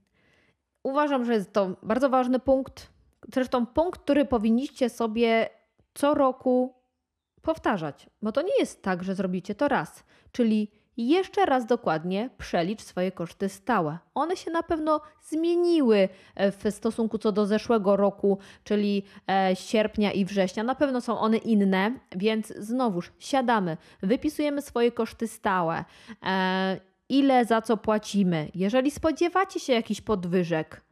Uważam, 0.83 1.25
że 1.25 1.33
jest 1.35 1.53
to 1.53 1.77
bardzo 1.83 2.09
ważny 2.11 2.39
punkt 2.39 2.95
Zresztą 3.33 3.67
punkt, 3.67 4.01
który 4.01 4.25
powinniście 4.25 4.91
sobie 4.91 5.49
co 5.95 6.15
roku 6.15 6.75
powtarzać, 7.43 8.07
bo 8.23 8.33
to 8.33 8.43
nie 8.43 8.59
jest 8.59 8.83
tak, 8.83 9.05
że 9.05 9.15
zrobicie 9.15 9.55
to 9.55 9.69
raz, 9.69 10.05
czyli 10.33 10.71
jeszcze 10.97 11.47
raz 11.47 11.67
dokładnie 11.67 12.31
przelicz 12.39 12.83
swoje 12.83 13.13
koszty 13.13 13.49
stałe. 13.49 13.99
One 14.15 14.37
się 14.37 14.51
na 14.51 14.63
pewno 14.63 15.01
zmieniły 15.23 16.09
e, 16.35 16.53
w 16.53 16.65
stosunku 16.71 17.19
co 17.19 17.33
do 17.33 17.47
zeszłego 17.47 17.97
roku, 17.97 18.39
czyli 18.65 19.03
e, 19.31 19.57
sierpnia 19.57 20.13
i 20.13 20.25
września. 20.25 20.63
Na 20.63 20.75
pewno 20.75 21.01
są 21.01 21.19
one 21.19 21.37
inne, 21.37 21.99
więc 22.17 22.47
znowuż 22.47 23.13
siadamy, 23.19 23.77
wypisujemy 24.03 24.63
swoje 24.63 24.93
koszty 24.93 25.29
stałe, 25.29 25.85
e, 26.23 26.81
ile 27.09 27.45
za 27.45 27.63
co 27.63 27.77
płacimy. 27.77 28.49
Jeżeli 28.55 28.91
spodziewacie 28.91 29.61
się 29.61 29.73
jakichś 29.73 30.01
podwyżek, 30.01 30.85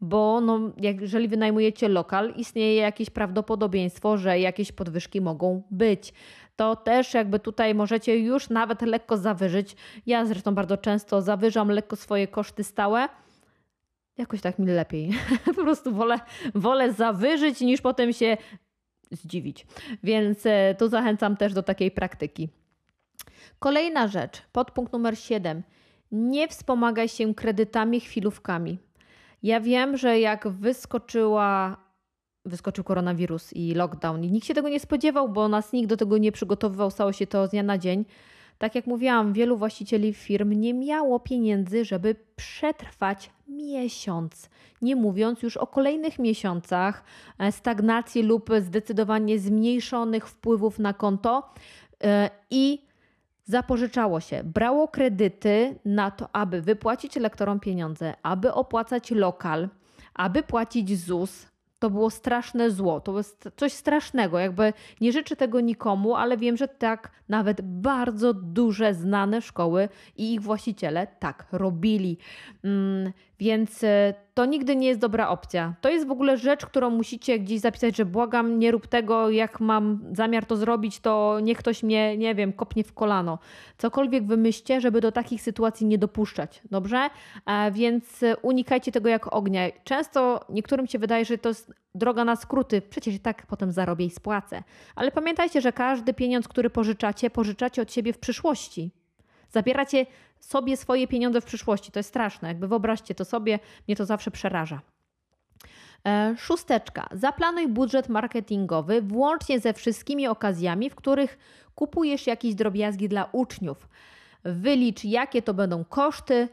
bo 0.00 0.40
no, 0.40 0.60
jeżeli 0.76 1.28
wynajmujecie 1.28 1.88
lokal, 1.88 2.32
istnieje 2.36 2.74
jakieś 2.74 3.10
prawdopodobieństwo, 3.10 4.16
że 4.18 4.38
jakieś 4.38 4.72
podwyżki 4.72 5.20
mogą 5.20 5.62
być. 5.70 6.12
To 6.56 6.76
też 6.76 7.14
jakby 7.14 7.38
tutaj 7.38 7.74
możecie 7.74 8.18
już 8.18 8.50
nawet 8.50 8.82
lekko 8.82 9.16
zawyżyć. 9.16 9.76
Ja 10.06 10.26
zresztą 10.26 10.54
bardzo 10.54 10.76
często 10.76 11.22
zawyżam 11.22 11.68
lekko 11.68 11.96
swoje 11.96 12.28
koszty 12.28 12.64
stałe. 12.64 13.08
Jakoś 14.18 14.40
tak 14.40 14.58
mi 14.58 14.66
lepiej. 14.66 15.10
po 15.44 15.54
prostu 15.54 15.94
wolę, 15.94 16.18
wolę 16.54 16.92
zawyżyć 16.92 17.60
niż 17.60 17.80
potem 17.80 18.12
się 18.12 18.36
zdziwić. 19.10 19.66
Więc 20.02 20.46
e, 20.46 20.74
tu 20.78 20.88
zachęcam 20.88 21.36
też 21.36 21.52
do 21.52 21.62
takiej 21.62 21.90
praktyki. 21.90 22.48
Kolejna 23.60 24.08
rzecz, 24.08 24.42
podpunkt 24.52 24.92
numer 24.92 25.18
7. 25.18 25.62
Nie 26.12 26.48
wspomagaj 26.48 27.08
się 27.08 27.34
kredytami, 27.34 28.00
chwilówkami. 28.00 28.78
Ja 29.42 29.60
wiem, 29.60 29.96
że 29.96 30.20
jak 30.20 30.48
wyskoczyła, 30.48 31.76
wyskoczył 32.44 32.84
koronawirus 32.84 33.52
i 33.52 33.74
lockdown, 33.74 34.24
i 34.24 34.30
nikt 34.30 34.46
się 34.46 34.54
tego 34.54 34.68
nie 34.68 34.80
spodziewał, 34.80 35.28
bo 35.28 35.48
nas 35.48 35.72
nikt 35.72 35.88
do 35.88 35.96
tego 35.96 36.18
nie 36.18 36.32
przygotowywał, 36.32 36.90
stało 36.90 37.12
się 37.12 37.26
to 37.26 37.46
z 37.46 37.50
dnia 37.50 37.62
na 37.62 37.78
dzień. 37.78 38.04
Tak 38.58 38.74
jak 38.74 38.86
mówiłam, 38.86 39.32
wielu 39.32 39.56
właścicieli 39.56 40.14
firm 40.14 40.52
nie 40.52 40.74
miało 40.74 41.20
pieniędzy, 41.20 41.84
żeby 41.84 42.16
przetrwać 42.36 43.30
miesiąc. 43.48 44.50
Nie 44.82 44.96
mówiąc 44.96 45.42
już 45.42 45.56
o 45.56 45.66
kolejnych 45.66 46.18
miesiącach 46.18 47.04
e, 47.38 47.52
stagnacji 47.52 48.22
lub 48.22 48.50
zdecydowanie 48.60 49.38
zmniejszonych 49.38 50.28
wpływów 50.28 50.78
na 50.78 50.92
konto. 50.92 51.52
E, 52.04 52.30
I 52.50 52.89
zapożyczało 53.50 54.20
się, 54.20 54.44
brało 54.44 54.88
kredyty 54.88 55.78
na 55.84 56.10
to, 56.10 56.28
aby 56.32 56.62
wypłacić 56.62 57.16
lektorom 57.16 57.60
pieniądze, 57.60 58.14
aby 58.22 58.52
opłacać 58.54 59.10
lokal, 59.10 59.68
aby 60.14 60.42
płacić 60.42 60.98
ZUS, 60.98 61.50
to 61.78 61.90
było 61.90 62.10
straszne 62.10 62.70
zło, 62.70 63.00
to 63.00 63.16
jest 63.16 63.48
coś 63.56 63.72
strasznego. 63.72 64.38
Jakby 64.38 64.72
nie 65.00 65.12
życzę 65.12 65.36
tego 65.36 65.60
nikomu, 65.60 66.14
ale 66.14 66.36
wiem, 66.36 66.56
że 66.56 66.68
tak 66.68 67.10
nawet 67.28 67.60
bardzo 67.60 68.34
duże, 68.34 68.94
znane 68.94 69.42
szkoły 69.42 69.88
i 70.16 70.34
ich 70.34 70.40
właściciele 70.42 71.06
tak 71.06 71.46
robili. 71.52 72.18
Mm, 72.64 73.12
więc 73.40 73.84
e, 73.84 74.14
to 74.34 74.44
nigdy 74.44 74.76
nie 74.76 74.88
jest 74.88 75.00
dobra 75.00 75.28
opcja. 75.28 75.74
To 75.80 75.88
jest 75.88 76.06
w 76.06 76.10
ogóle 76.10 76.36
rzecz, 76.36 76.66
którą 76.66 76.90
musicie 76.90 77.38
gdzieś 77.38 77.60
zapisać, 77.60 77.96
że 77.96 78.04
błagam, 78.04 78.58
nie 78.58 78.70
rób 78.70 78.86
tego, 78.86 79.30
jak 79.30 79.60
mam 79.60 80.00
zamiar 80.12 80.46
to 80.46 80.56
zrobić, 80.56 81.00
to 81.00 81.38
niech 81.42 81.58
ktoś 81.58 81.82
mnie, 81.82 82.16
nie 82.16 82.34
wiem, 82.34 82.52
kopnie 82.52 82.84
w 82.84 82.92
kolano. 82.92 83.38
Cokolwiek 83.78 84.26
wymyślcie, 84.26 84.80
żeby 84.80 85.00
do 85.00 85.12
takich 85.12 85.42
sytuacji 85.42 85.86
nie 85.86 85.98
dopuszczać, 85.98 86.62
dobrze? 86.70 87.10
E, 87.46 87.72
więc 87.72 88.24
unikajcie 88.42 88.92
tego 88.92 89.08
jak 89.08 89.34
ognia. 89.34 89.60
Często 89.84 90.40
niektórym 90.48 90.86
się 90.86 90.98
wydaje, 90.98 91.24
że 91.24 91.38
to 91.38 91.48
jest 91.48 91.72
droga 91.94 92.24
na 92.24 92.36
skróty, 92.36 92.82
przecież 92.82 93.14
i 93.14 93.20
tak 93.20 93.46
potem 93.46 93.72
zarobię 93.72 94.04
i 94.04 94.10
spłacę. 94.10 94.62
Ale 94.96 95.10
pamiętajcie, 95.10 95.60
że 95.60 95.72
każdy 95.72 96.14
pieniądz, 96.14 96.48
który 96.48 96.70
pożyczacie, 96.70 97.30
pożyczacie 97.30 97.82
od 97.82 97.92
siebie 97.92 98.12
w 98.12 98.18
przyszłości. 98.18 98.90
Zabieracie 99.50 100.06
sobie 100.40 100.76
swoje 100.76 101.08
pieniądze 101.08 101.40
w 101.40 101.44
przyszłości. 101.44 101.92
To 101.92 101.98
jest 101.98 102.08
straszne. 102.08 102.48
Jakby 102.48 102.68
wyobraźcie 102.68 103.14
to 103.14 103.24
sobie, 103.24 103.58
mnie 103.88 103.96
to 103.96 104.06
zawsze 104.06 104.30
przeraża. 104.30 104.80
E, 106.06 106.34
szósteczka. 106.38 107.08
Zaplanuj 107.12 107.68
budżet 107.68 108.08
marketingowy 108.08 109.02
włącznie 109.02 109.60
ze 109.60 109.72
wszystkimi 109.72 110.26
okazjami, 110.26 110.90
w 110.90 110.94
których 110.94 111.38
kupujesz 111.74 112.26
jakieś 112.26 112.54
drobiazgi 112.54 113.08
dla 113.08 113.28
uczniów. 113.32 113.88
Wylicz, 114.44 115.04
jakie 115.04 115.42
to 115.42 115.54
będą 115.54 115.84
koszty, 115.84 116.48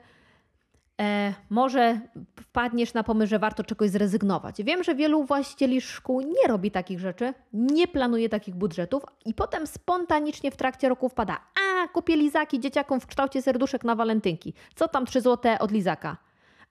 e, 1.01 1.33
może 1.49 1.99
wpadniesz 2.39 2.93
na 2.93 3.03
pomysł, 3.03 3.29
że 3.29 3.39
warto 3.39 3.63
czegoś 3.63 3.89
zrezygnować. 3.89 4.63
Wiem, 4.63 4.83
że 4.83 4.95
wielu 4.95 5.23
właścicieli 5.23 5.81
szkół 5.81 6.21
nie 6.21 6.47
robi 6.47 6.71
takich 6.71 6.99
rzeczy, 6.99 7.33
nie 7.53 7.87
planuje 7.87 8.29
takich 8.29 8.55
budżetów 8.55 9.03
i 9.25 9.33
potem 9.33 9.67
spontanicznie 9.67 10.51
w 10.51 10.57
trakcie 10.57 10.89
roku 10.89 11.09
wpada, 11.09 11.33
a 11.33 11.87
kupię 11.87 12.15
lizaki 12.15 12.59
dzieciakom 12.59 12.99
w 12.99 13.07
kształcie 13.07 13.41
serduszek 13.41 13.83
na 13.83 13.95
walentynki. 13.95 14.53
Co 14.75 14.87
tam 14.87 15.05
3 15.05 15.21
złote 15.21 15.59
od 15.59 15.71
lizaka? 15.71 16.17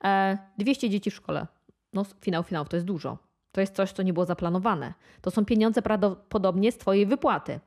E, 0.04 0.38
200 0.58 0.90
dzieci 0.90 1.10
w 1.10 1.14
szkole. 1.14 1.46
No 1.92 2.04
finał 2.20 2.42
finał 2.42 2.64
to 2.64 2.76
jest 2.76 2.86
dużo. 2.86 3.18
To 3.52 3.60
jest 3.60 3.74
coś, 3.74 3.92
co 3.92 4.02
nie 4.02 4.12
było 4.12 4.26
zaplanowane. 4.26 4.94
To 5.20 5.30
są 5.30 5.44
pieniądze 5.44 5.82
prawdopodobnie 5.82 6.72
z 6.72 6.78
Twojej 6.78 7.06
wypłaty. 7.06 7.60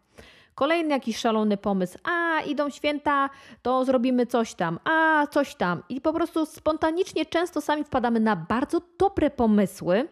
Kolejny 0.60 0.90
jakiś 0.90 1.18
szalony 1.18 1.58
pomysł. 1.58 1.98
A, 2.04 2.42
idą 2.42 2.70
święta, 2.70 3.30
to 3.62 3.86
zrobimy 3.86 4.26
coś 4.26 4.54
tam. 4.54 4.80
A, 4.84 5.28
coś 5.28 5.56
tam. 5.56 5.84
I 5.90 6.02
po 6.02 6.14
prostu 6.14 6.46
spontanicznie 6.46 7.26
często 7.26 7.62
sami 7.62 7.84
wpadamy 7.84 8.20
na 8.20 8.36
bardzo 8.36 8.82
dobre 8.98 9.30
pomysły, 9.30 10.08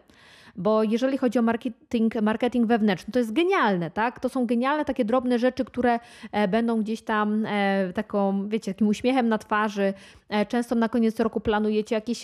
bo 0.56 0.82
jeżeli 0.82 1.18
chodzi 1.18 1.38
o 1.38 1.42
marketing, 1.42 2.14
marketing 2.22 2.66
wewnętrzny, 2.66 3.12
to 3.12 3.18
jest 3.18 3.32
genialne, 3.32 3.90
tak? 3.90 4.20
To 4.20 4.28
są 4.28 4.46
genialne 4.46 4.84
takie 4.84 5.04
drobne 5.04 5.38
rzeczy, 5.38 5.64
które 5.64 6.00
e, 6.32 6.48
będą 6.48 6.82
gdzieś 6.82 7.02
tam 7.02 7.46
e, 7.46 7.92
taką, 7.92 8.48
wiecie, 8.48 8.74
takim 8.74 8.88
uśmiechem 8.88 9.28
na 9.28 9.38
twarzy. 9.38 9.94
E, 10.28 10.46
często 10.46 10.74
na 10.74 10.88
koniec 10.88 11.20
roku 11.20 11.40
planujecie 11.40 11.94
jakieś 11.94 12.22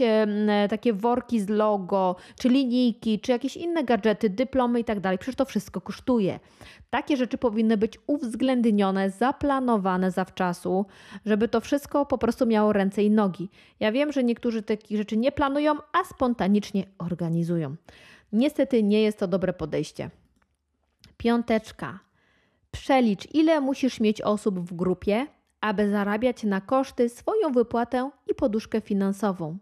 takie 0.70 0.92
worki 0.92 1.40
z 1.40 1.48
logo, 1.48 2.16
czy 2.38 2.48
linijki, 2.48 3.20
czy 3.20 3.32
jakieś 3.32 3.56
inne 3.56 3.84
gadżety, 3.84 4.30
dyplomy 4.30 4.80
i 4.80 4.84
tak 4.84 5.00
dalej. 5.00 5.18
Przecież 5.18 5.36
to 5.36 5.44
wszystko 5.44 5.80
kosztuje. 5.80 6.40
Takie 6.90 7.16
rzeczy 7.16 7.38
powinny 7.38 7.76
być 7.76 7.98
uwzględnione, 8.06 9.10
zaplanowane 9.10 10.10
zawczasu, 10.10 10.86
żeby 11.26 11.48
to 11.48 11.60
wszystko 11.60 12.06
po 12.06 12.18
prostu 12.18 12.46
miało 12.46 12.72
ręce 12.72 13.02
i 13.02 13.10
nogi. 13.10 13.50
Ja 13.80 13.92
wiem, 13.92 14.12
że 14.12 14.24
niektórzy 14.24 14.62
takich 14.62 14.98
rzeczy 14.98 15.16
nie 15.16 15.32
planują, 15.32 15.74
a 15.92 16.04
spontanicznie 16.04 16.84
organizują. 16.98 17.76
Niestety 18.32 18.82
nie 18.82 19.02
jest 19.02 19.18
to 19.18 19.28
dobre 19.28 19.52
podejście. 19.52 20.10
Piąteczka. 21.16 22.00
Przelicz, 22.70 23.34
ile 23.34 23.60
musisz 23.60 24.00
mieć 24.00 24.22
osób 24.22 24.60
w 24.60 24.74
grupie, 24.74 25.26
aby 25.64 25.90
zarabiać 25.90 26.42
na 26.42 26.60
koszty 26.60 27.08
swoją 27.08 27.52
wypłatę 27.52 28.10
i 28.30 28.34
poduszkę 28.34 28.80
finansową. 28.80 29.58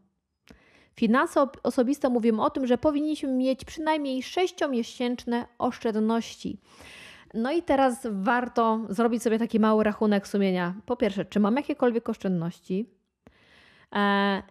Finanse 0.97 1.47
osobiste 1.62 2.09
mówią 2.09 2.40
o 2.40 2.50
tym, 2.50 2.66
że 2.66 2.78
powinniśmy 2.78 3.32
mieć 3.32 3.64
przynajmniej 3.64 4.23
6-miesięczne 4.23 5.44
oszczędności. 5.59 6.59
No 7.35 7.52
i 7.52 7.62
teraz 7.62 8.06
warto 8.11 8.80
zrobić 8.88 9.23
sobie 9.23 9.38
taki 9.38 9.61
mały 9.61 9.85
rachunek 9.85 10.28
sumienia. 10.28 10.75
Po 10.87 10.97
pierwsze, 10.97 11.25
czy 11.25 11.40
mam 11.40 11.56
jakiekolwiek 11.56 12.09
oszczędności? 12.09 12.90
E, 13.94 14.42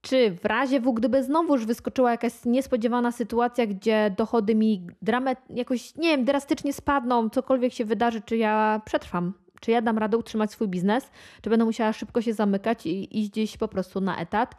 czy 0.00 0.30
w 0.30 0.44
razie 0.44 0.80
W, 0.80 0.92
gdyby 0.92 1.22
znowuż 1.22 1.66
wyskoczyła 1.66 2.10
jakaś 2.10 2.32
niespodziewana 2.44 3.12
sytuacja, 3.12 3.66
gdzie 3.66 4.14
dochody 4.18 4.54
mi 4.54 4.86
dramat, 5.02 5.38
jakoś, 5.50 5.96
nie 5.96 6.08
wiem, 6.08 6.24
drastycznie 6.24 6.72
spadną, 6.72 7.30
cokolwiek 7.30 7.72
się 7.72 7.84
wydarzy, 7.84 8.22
czy 8.22 8.36
ja 8.36 8.80
przetrwam? 8.84 9.43
Czy 9.64 9.70
ja 9.70 9.82
dam 9.82 9.98
radę 9.98 10.16
utrzymać 10.16 10.52
swój 10.52 10.68
biznes? 10.68 11.10
Czy 11.42 11.50
będę 11.50 11.64
musiała 11.64 11.92
szybko 11.92 12.22
się 12.22 12.34
zamykać 12.34 12.86
i 12.86 13.20
iść 13.20 13.30
gdzieś 13.30 13.56
po 13.56 13.68
prostu 13.68 14.00
na 14.00 14.18
etat? 14.18 14.54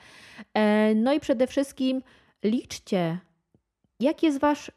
E, 0.54 0.96
no 0.96 1.14
i 1.14 1.20
przede 1.20 1.48
wszystkim 1.48 2.02
liczcie, 2.44 3.20
jaki 4.00 4.26
jest 4.26 4.40
wasz 4.40 4.72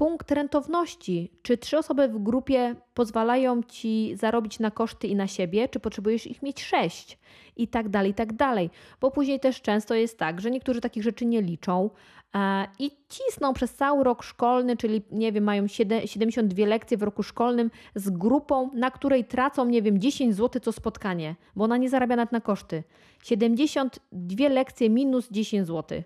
punkt 0.00 0.30
rentowności. 0.30 1.32
Czy 1.42 1.58
trzy 1.58 1.78
osoby 1.78 2.08
w 2.08 2.22
grupie 2.22 2.74
pozwalają 2.94 3.62
ci 3.62 4.16
zarobić 4.16 4.58
na 4.58 4.70
koszty 4.70 5.06
i 5.06 5.16
na 5.16 5.26
siebie, 5.26 5.68
czy 5.68 5.80
potrzebujesz 5.80 6.26
ich 6.26 6.42
mieć 6.42 6.62
sześć? 6.64 7.18
I 7.56 7.68
tak 7.68 7.88
dalej, 7.88 8.10
i 8.10 8.14
tak 8.14 8.32
dalej. 8.32 8.70
Bo 9.00 9.10
później 9.10 9.40
też 9.40 9.62
często 9.62 9.94
jest 9.94 10.18
tak, 10.18 10.40
że 10.40 10.50
niektórzy 10.50 10.80
takich 10.80 11.02
rzeczy 11.02 11.26
nie 11.26 11.42
liczą 11.42 11.90
e, 12.34 12.66
i 12.78 12.90
cisną 13.08 13.52
przez 13.52 13.74
cały 13.74 14.04
rok 14.04 14.22
szkolny, 14.22 14.76
czyli 14.76 15.02
nie 15.10 15.32
wiem, 15.32 15.44
mają 15.44 15.66
72 16.04 16.66
lekcje 16.66 16.96
w 16.96 17.02
roku 17.02 17.22
szkolnym 17.22 17.70
z 17.94 18.10
grupą, 18.10 18.70
na 18.74 18.90
której 18.90 19.24
tracą, 19.24 19.64
nie 19.64 19.82
wiem, 19.82 19.98
10 19.98 20.34
zł 20.34 20.62
co 20.64 20.72
spotkanie, 20.72 21.36
bo 21.56 21.64
ona 21.64 21.76
nie 21.76 21.90
zarabia 21.90 22.16
nawet 22.16 22.32
na 22.32 22.40
koszty. 22.40 22.82
72 23.24 24.48
lekcje 24.48 24.90
minus 24.90 25.28
10 25.30 25.66
zł. 25.66 26.02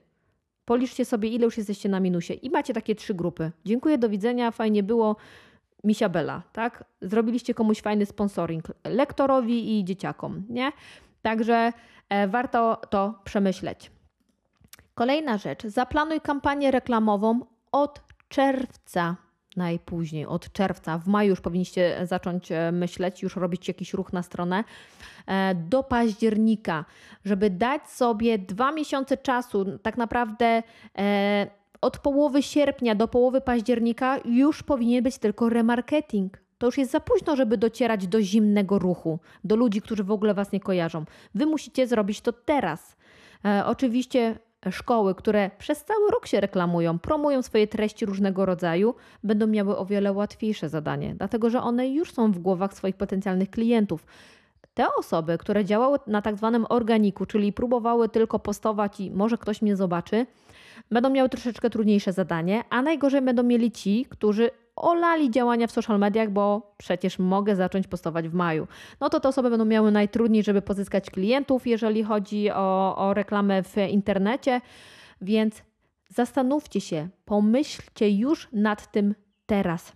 Policzcie 0.65 1.05
sobie, 1.05 1.29
ile 1.29 1.45
już 1.45 1.59
jesteście 1.59 1.89
na 1.89 2.01
minusie 2.01 2.33
i 2.33 2.51
macie 2.51 2.75
takie 2.75 2.95
trzy 2.95 3.15
grupy. 3.15 3.53
Dziękuję, 3.65 3.99
do 3.99 4.09
widzenia, 4.09 4.51
fajnie 4.51 4.83
było. 4.83 5.17
Misia 5.85 6.09
Bela, 6.09 6.43
tak? 6.53 6.85
Zrobiliście 7.01 7.55
komuś 7.55 7.81
fajny 7.81 8.07
sponsoring 8.07 8.65
lektorowi 8.85 9.79
i 9.79 9.85
dzieciakom, 9.85 10.43
nie? 10.49 10.73
Także 11.23 11.73
e, 12.09 12.29
warto 12.29 12.81
to 12.91 13.15
przemyśleć. 13.25 13.91
Kolejna 14.95 15.39
rzecz. 15.39 15.67
Zaplanuj 15.67 16.21
kampanię 16.21 16.71
reklamową 16.71 17.41
od 17.73 18.01
czerwca 18.29 19.17
najpóźniej, 19.57 20.27
od 20.27 20.53
czerwca. 20.53 20.99
W 20.99 21.07
maju 21.07 21.31
już 21.31 21.41
powinniście 21.41 22.07
zacząć 22.07 22.53
e, 22.53 22.73
myśleć, 22.73 23.23
już 23.23 23.37
robić 23.37 23.69
jakiś 23.69 23.95
ruch 23.95 24.13
na 24.13 24.23
stronę. 24.23 24.65
E, 25.27 25.55
do 25.55 25.83
października, 25.83 26.85
żeby 27.25 27.51
dać 27.51 27.91
sobie 27.91 28.39
dwa 28.39 28.73
miesiące 28.73 29.17
czasu, 29.17 29.79
tak 29.79 29.97
naprawdę 29.97 30.63
e, 30.99 31.47
od 31.81 31.99
połowy 31.99 32.43
sierpnia 32.43 32.95
do 32.95 33.09
połowy 33.09 33.41
października 33.41 34.19
już 34.25 34.63
powinien 34.63 35.05
być 35.05 35.19
tylko 35.19 35.49
remarketing. 35.49 36.45
To 36.59 36.67
już 36.67 36.79
jest 36.79 36.91
za 36.91 37.01
późno, 37.01 37.37
żeby 37.37 37.59
docierać 37.59 38.07
do 38.07 38.23
zimnego 38.23 38.79
ruchu, 38.79 39.19
do 39.45 39.57
ludzi, 39.57 39.83
którzy 39.83 40.05
w 40.05 40.11
ogóle 40.11 40.35
Was 40.35 40.53
nie 40.53 40.61
kojarzą. 40.61 41.05
Wy 41.35 41.47
musicie 41.47 41.87
zrobić 41.87 42.21
to 42.21 42.33
teraz. 42.33 42.97
E, 43.45 43.67
oczywiście 43.67 44.39
szkoły, 44.71 45.15
które 45.15 45.51
przez 45.59 45.85
cały 45.85 46.11
rok 46.11 46.27
się 46.27 46.41
reklamują, 46.41 46.99
promują 46.99 47.43
swoje 47.43 47.67
treści 47.67 48.07
różnego 48.07 48.47
rodzaju, 48.47 48.95
będą 49.25 49.47
miały 49.47 49.77
o 49.77 49.87
wiele 49.87 50.13
łatwiejsze 50.13 50.69
zadanie, 50.69 51.15
dlatego 51.15 51.51
że 51.51 51.63
one 51.63 51.89
już 51.89 52.13
są 52.13 52.33
w 52.33 52.39
głowach 52.39 52.75
swoich 52.75 52.97
potencjalnych 52.97 53.51
klientów. 53.51 54.07
Te 54.75 54.87
osoby, 54.99 55.39
które 55.39 55.65
działały 55.65 55.99
na 56.07 56.23
tak 56.23 56.37
zwanym 56.37 56.67
organiku, 56.69 57.27
czyli 57.27 57.53
próbowały 57.53 58.09
tylko 58.09 58.39
postować 58.39 59.01
i 59.01 59.11
może 59.11 59.39
ktoś 59.39 59.63
mnie 59.63 59.77
zobaczy, 59.77 60.27
będą 60.91 61.11
miały 61.11 61.29
troszeczkę 61.29 61.71
trudniejsze 61.71 62.13
zadanie, 62.13 62.65
a 62.71 62.83
najgorzej 62.83 63.23
będą 63.23 63.43
mieli 63.43 63.73
ci, 63.73 64.07
którzy 64.11 64.51
olali 64.77 65.31
działania 65.31 65.67
w 65.67 65.73
social 65.73 65.99
mediach, 65.99 66.31
bo 66.31 66.75
przecież 66.77 67.19
mogę 67.19 67.57
zacząć 67.57 67.87
postować 67.87 68.29
w 68.29 68.35
maju. 68.35 68.67
No 69.01 69.11
to 69.11 69.21
te 69.21 69.29
osoby 69.29 69.51
będą 69.51 69.65
miały 69.65 69.91
najtrudniej, 69.91 70.43
żeby 70.43 70.63
pozyskać 70.63 71.11
klientów, 71.11 71.67
jeżeli 71.67 72.05
chodzi 72.05 72.51
o, 72.51 72.97
o 72.97 73.15
reklamę 73.15 73.63
w 73.63 73.77
internecie, 73.77 74.61
więc 75.21 75.63
zastanówcie 76.09 76.81
się, 76.81 77.09
pomyślcie 77.25 78.11
już 78.11 78.49
nad 78.53 78.93
tym 78.93 79.15
teraz, 79.47 79.93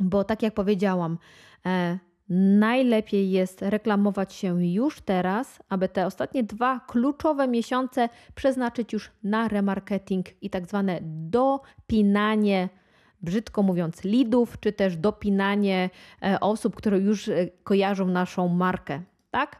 bo 0.00 0.24
tak 0.24 0.42
jak 0.42 0.54
powiedziałam, 0.54 1.18
e, 1.66 1.98
najlepiej 2.30 3.30
jest 3.30 3.62
reklamować 3.62 4.34
się 4.34 4.64
już 4.64 5.00
teraz, 5.00 5.58
aby 5.68 5.88
te 5.88 6.06
ostatnie 6.06 6.42
dwa 6.42 6.80
kluczowe 6.80 7.48
miesiące 7.48 8.08
przeznaczyć 8.34 8.92
już 8.92 9.10
na 9.22 9.48
remarketing 9.48 10.26
i 10.42 10.50
tak 10.50 10.66
zwane 10.66 10.98
dopinanie 11.02 12.68
brzydko 13.22 13.62
mówiąc, 13.62 14.04
lidów, 14.04 14.60
czy 14.60 14.72
też 14.72 14.96
dopinanie 14.96 15.90
e, 16.22 16.40
osób, 16.40 16.76
które 16.76 16.98
już 16.98 17.28
e, 17.28 17.48
kojarzą 17.64 18.06
naszą 18.06 18.48
markę. 18.48 19.00
Tak? 19.30 19.58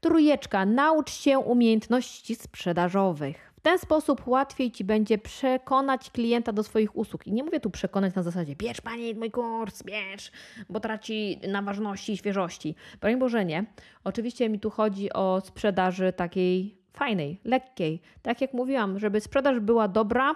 Trójeczka, 0.00 0.66
naucz 0.66 1.10
się 1.10 1.38
umiejętności 1.38 2.34
sprzedażowych. 2.34 3.52
W 3.56 3.60
ten 3.60 3.78
sposób 3.78 4.26
łatwiej 4.26 4.70
Ci 4.70 4.84
będzie 4.84 5.18
przekonać 5.18 6.10
klienta 6.10 6.52
do 6.52 6.62
swoich 6.62 6.96
usług. 6.96 7.26
I 7.26 7.32
nie 7.32 7.44
mówię 7.44 7.60
tu 7.60 7.70
przekonać 7.70 8.14
na 8.14 8.22
zasadzie 8.22 8.56
bierz 8.56 8.80
Pani 8.80 9.14
mój 9.14 9.30
kurs, 9.30 9.82
bierz, 9.82 10.32
bo 10.68 10.80
traci 10.80 11.40
na 11.48 11.62
ważności 11.62 12.12
i 12.12 12.16
świeżości. 12.16 12.74
Broń 13.00 13.18
Boże 13.18 13.44
nie. 13.44 13.64
Oczywiście 14.04 14.48
mi 14.48 14.60
tu 14.60 14.70
chodzi 14.70 15.12
o 15.12 15.42
sprzedaży 15.44 16.12
takiej 16.12 16.78
fajnej, 16.92 17.40
lekkiej. 17.44 18.00
Tak 18.22 18.40
jak 18.40 18.52
mówiłam, 18.52 18.98
żeby 18.98 19.20
sprzedaż 19.20 19.60
była 19.60 19.88
dobra, 19.88 20.34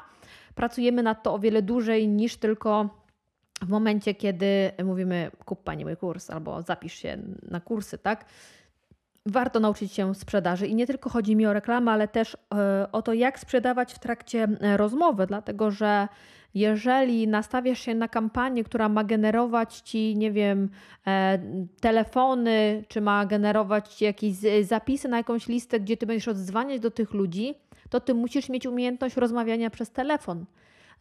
pracujemy 0.55 1.03
nad 1.03 1.23
to 1.23 1.35
o 1.35 1.39
wiele 1.39 1.63
dłużej 1.63 2.09
niż 2.09 2.37
tylko 2.37 2.89
w 3.63 3.69
momencie, 3.69 4.15
kiedy 4.15 4.71
mówimy 4.85 5.31
kup 5.45 5.65
Pani 5.65 5.85
mój 5.85 5.97
kurs 5.97 6.31
albo 6.31 6.63
zapisz 6.63 6.95
się 6.95 7.19
na 7.43 7.61
kursy, 7.61 7.99
tak? 7.99 8.25
Warto 9.31 9.61
nauczyć 9.61 9.93
się 9.93 10.14
sprzedaży. 10.14 10.67
I 10.67 10.75
nie 10.75 10.87
tylko 10.87 11.11
chodzi 11.11 11.37
mi 11.37 11.47
o 11.47 11.53
reklamę, 11.53 11.93
ale 11.93 12.09
też 12.09 12.37
e, 12.55 12.87
o 12.93 13.03
to, 13.03 13.12
jak 13.12 13.38
sprzedawać 13.38 13.95
w 13.95 13.99
trakcie 13.99 14.49
e, 14.61 14.77
rozmowy, 14.77 15.27
dlatego 15.27 15.71
że 15.71 16.09
jeżeli 16.55 17.29
nastawiasz 17.29 17.79
się 17.79 17.95
na 17.95 18.09
kampanię, 18.09 18.64
która 18.64 18.88
ma 18.88 19.05
generować 19.05 19.81
ci, 19.81 20.17
nie 20.17 20.33
wiem, 20.33 20.71
e, 21.07 21.38
telefony, 21.81 22.85
czy 22.88 23.01
ma 23.01 23.27
generować 23.27 23.95
ci 23.95 24.05
jakieś 24.05 24.35
zapisy 24.62 25.09
na 25.09 25.17
jakąś 25.17 25.49
listę, 25.49 25.81
gdzie 25.81 25.97
ty 25.97 26.07
będziesz 26.07 26.29
odzwaniać 26.29 26.81
do 26.81 26.91
tych 26.91 27.12
ludzi, 27.12 27.55
to 27.91 28.01
ty 28.01 28.14
musisz 28.14 28.49
mieć 28.49 28.67
umiejętność 28.67 29.17
rozmawiania 29.17 29.71
przez 29.71 29.91
telefon. 29.91 30.45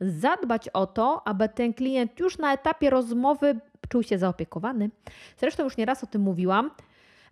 Zadbać 0.02 0.70
o 0.70 0.88
to, 0.88 1.28
aby 1.28 1.50
ten 1.50 1.74
klient 1.74 2.20
już 2.20 2.38
na 2.38 2.54
etapie 2.54 2.90
rozmowy 2.90 3.60
czuł 3.90 4.04
się 4.04 4.18
zaopiekowany. 4.18 4.90
Zresztą 5.38 5.64
już 5.64 5.78
nieraz 5.78 6.04
o 6.04 6.08
tym 6.08 6.22
mówiłam. 6.22 6.72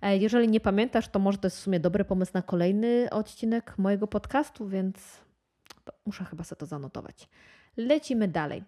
E, 0.01 0.17
jeżeli 0.17 0.47
nie 0.47 0.59
pamiętasz, 0.59 1.07
to 1.07 1.19
może 1.19 1.37
to 1.37 1.47
jest 1.47 1.57
w 1.57 1.59
sumie 1.59 1.79
dobry 1.79 2.05
pomysł 2.05 2.31
na 2.33 2.41
kolejny 2.41 3.07
odcinek 3.11 3.77
mojego 3.77 4.07
podcastu, 4.07 4.67
więc 4.67 4.97
muszę 6.05 6.25
chyba 6.25 6.43
sobie 6.43 6.59
to 6.59 6.65
zanotować. 6.65 7.29
Lecimy 7.77 8.27
dalej. 8.27 8.63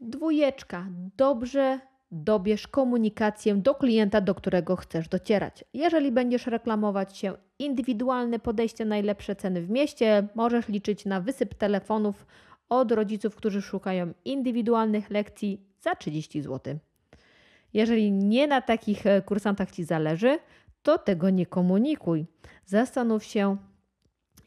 Dwójeczka. 0.00 0.86
Dobrze 1.16 1.80
dobierz 2.10 2.68
komunikację 2.68 3.54
do 3.54 3.74
klienta, 3.74 4.20
do 4.20 4.34
którego 4.34 4.76
chcesz 4.76 5.08
docierać. 5.08 5.64
Jeżeli 5.74 6.12
będziesz 6.12 6.46
reklamować 6.46 7.18
się 7.18 7.32
indywidualne 7.58 8.38
podejście, 8.38 8.84
najlepsze 8.84 9.36
ceny 9.36 9.62
w 9.62 9.70
mieście, 9.70 10.28
możesz 10.34 10.68
liczyć 10.68 11.04
na 11.04 11.20
wysyp 11.20 11.54
telefonów 11.54 12.26
od 12.68 12.92
rodziców, 12.92 13.36
którzy 13.36 13.62
szukają 13.62 14.12
indywidualnych 14.24 15.10
lekcji 15.10 15.60
za 15.80 15.94
30 15.94 16.42
zł. 16.42 16.78
Jeżeli 17.74 18.12
nie 18.12 18.46
na 18.46 18.60
takich 18.60 19.06
e, 19.06 19.22
kursantach 19.22 19.70
Ci 19.70 19.84
zależy, 19.84 20.38
to 20.82 20.98
tego 20.98 21.30
nie 21.30 21.46
komunikuj. 21.46 22.26
Zastanów 22.64 23.24
się, 23.24 23.56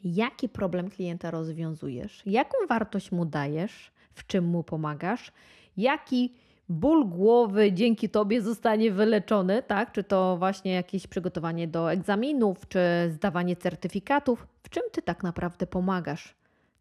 jaki 0.03 0.49
problem 0.49 0.89
klienta 0.89 1.31
rozwiązujesz, 1.31 2.21
jaką 2.25 2.57
wartość 2.69 3.11
mu 3.11 3.25
dajesz, 3.25 3.91
w 4.13 4.27
czym 4.27 4.45
mu 4.45 4.63
pomagasz, 4.63 5.31
jaki 5.77 6.33
ból 6.69 7.05
głowy 7.09 7.71
dzięki 7.71 8.09
Tobie 8.09 8.41
zostanie 8.41 8.91
wyleczony, 8.91 9.63
tak? 9.63 9.91
Czy 9.91 10.03
to 10.03 10.37
właśnie 10.37 10.73
jakieś 10.73 11.07
przygotowanie 11.07 11.67
do 11.67 11.91
egzaminów, 11.91 12.67
czy 12.67 12.79
zdawanie 13.09 13.55
certyfikatów, 13.55 14.47
w 14.63 14.69
czym 14.69 14.83
Ty 14.91 15.01
tak 15.01 15.23
naprawdę 15.23 15.67
pomagasz? 15.67 16.35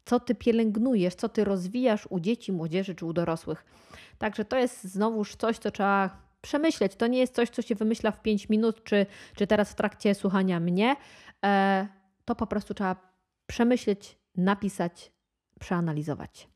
Co 0.05 0.21
Ty 0.21 0.35
pielęgnujesz, 0.35 1.15
co 1.15 1.29
Ty 1.29 1.45
rozwijasz 1.45 2.07
u 2.11 2.21
dzieci, 2.21 2.53
młodzieży 2.53 2.95
czy 2.95 3.07
u 3.07 3.13
dorosłych? 3.13 3.65
Także 4.19 4.45
to 4.45 4.57
jest 4.59 4.85
znowuż 4.85 5.37
coś, 5.37 5.59
co 5.59 5.71
trzeba 5.71 6.28
przemyśleć. 6.41 6.97
To 6.97 7.07
nie 7.07 7.19
jest 7.19 7.35
coś, 7.35 7.51
co 7.51 7.63
się 7.63 7.75
wymyśla 7.75 8.11
w 8.11 8.23
5 8.23 8.49
minut, 8.49 8.85
czy, 8.85 9.07
czy 9.37 9.47
teraz 9.47 9.73
w 9.73 9.75
trakcie 9.75 10.15
słuchania 10.15 10.61
mnie. 10.61 10.97
E, 11.45 11.89
to 12.25 12.35
po 12.35 12.47
prostu 12.47 12.75
trzeba 12.75 12.97
przemyśleć, 13.47 14.19
napisać, 14.37 15.13
przeanalizować. 15.61 16.49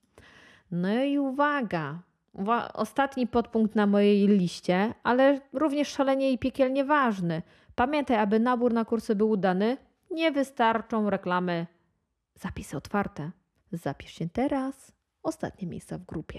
No 0.70 1.02
i 1.04 1.18
uwaga, 1.18 2.02
ostatni 2.74 3.26
podpunkt 3.26 3.74
na 3.74 3.86
mojej 3.86 4.28
liście, 4.28 4.94
ale 5.02 5.40
również 5.52 5.88
szalenie 5.88 6.32
i 6.32 6.38
piekielnie 6.38 6.84
ważny. 6.84 7.42
Pamiętaj, 7.74 8.16
aby 8.16 8.40
nabór 8.40 8.72
na 8.72 8.84
kursy 8.84 9.14
był 9.14 9.30
udany, 9.30 9.76
nie 10.10 10.32
wystarczą 10.32 11.10
reklamy 11.10 11.66
Zapisy 12.34 12.76
otwarte. 12.76 13.30
Zapisz 13.72 14.12
się 14.12 14.28
teraz. 14.28 14.92
Ostatnie 15.22 15.68
miejsca 15.68 15.98
w 15.98 16.04
grupie 16.04 16.38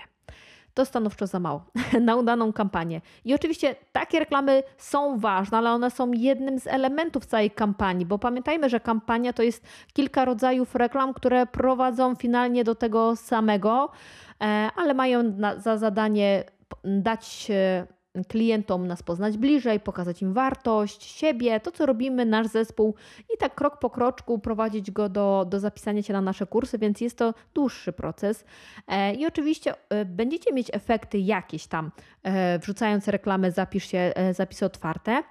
to 0.74 0.86
stanowczo 0.86 1.28
za 1.28 1.40
mało 1.40 1.66
na 2.02 2.16
udaną 2.16 2.54
kampanię. 2.54 3.02
I 3.26 3.34
oczywiście 3.34 3.76
takie 3.92 4.20
reklamy 4.20 4.64
są 4.78 5.20
ważne, 5.20 5.58
ale 5.58 5.72
one 5.72 5.92
są 5.92 6.12
jednym 6.12 6.60
z 6.60 6.68
elementów 6.68 7.26
całej 7.26 7.52
kampanii, 7.52 8.06
bo 8.06 8.20
pamiętajmy, 8.20 8.70
że 8.70 8.80
kampania 8.80 9.34
to 9.34 9.44
jest 9.44 9.66
kilka 9.94 10.26
rodzajów 10.26 10.76
reklam, 10.76 11.14
które 11.14 11.46
prowadzą 11.46 12.16
finalnie 12.16 12.64
do 12.64 12.76
tego 12.76 13.16
samego, 13.16 13.90
e, 14.42 14.70
ale 14.76 14.94
mają 14.94 15.34
za 15.58 15.78
zadanie 15.78 16.44
dać 16.84 17.52
klientom 18.28 18.88
nas 18.88 19.04
poznać 19.04 19.38
bliżej, 19.38 19.80
pokazać 19.80 20.22
im 20.22 20.34
wartość 20.34 21.04
siebie, 21.04 21.60
to 21.60 21.72
co 21.72 21.86
robimy, 21.86 22.26
nasz 22.26 22.48
zespół 22.48 22.96
i 23.34 23.38
tak 23.38 23.56
krok 23.56 23.80
po 23.80 23.90
kroczku 23.90 24.40
prowadzić 24.40 24.92
go 24.92 25.10
do, 25.10 25.46
do 25.50 25.60
zapisania 25.60 26.04
się 26.04 26.14
na 26.14 26.22
nasze 26.22 26.46
kursy, 26.46 26.78
więc 26.78 27.02
jest 27.02 27.18
to 27.18 27.34
dłuższy 27.54 27.94
proces. 27.94 28.46
E, 28.88 29.14
I 29.14 29.26
oczywiście 29.26 29.74
e, 29.90 30.06
będziecie 30.06 30.54
mieć 30.54 30.68
efekty 30.74 31.18
jakieś 31.18 31.68
tam, 31.68 31.92
e, 32.24 32.60
wrzucając 32.60 33.08
reklamę, 33.08 33.52
zapisz 33.52 33.86
się, 33.86 34.14
zapisy 34.32 34.66
otwarte, 34.66 35.24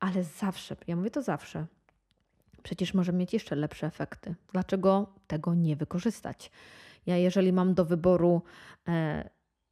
ale 0.00 0.24
zawsze, 0.24 0.76
ja 0.86 0.96
mówię 0.96 1.10
to 1.10 1.22
zawsze, 1.22 1.66
przecież 2.62 2.94
może 2.94 3.12
mieć 3.12 3.32
jeszcze 3.32 3.56
lepsze 3.56 3.86
efekty. 3.86 4.34
Dlaczego 4.52 5.06
tego 5.26 5.54
nie 5.54 5.76
wykorzystać? 5.76 6.50
Ja, 7.06 7.16
jeżeli 7.16 7.52
mam 7.52 7.74
do 7.74 7.84
wyboru 7.84 8.42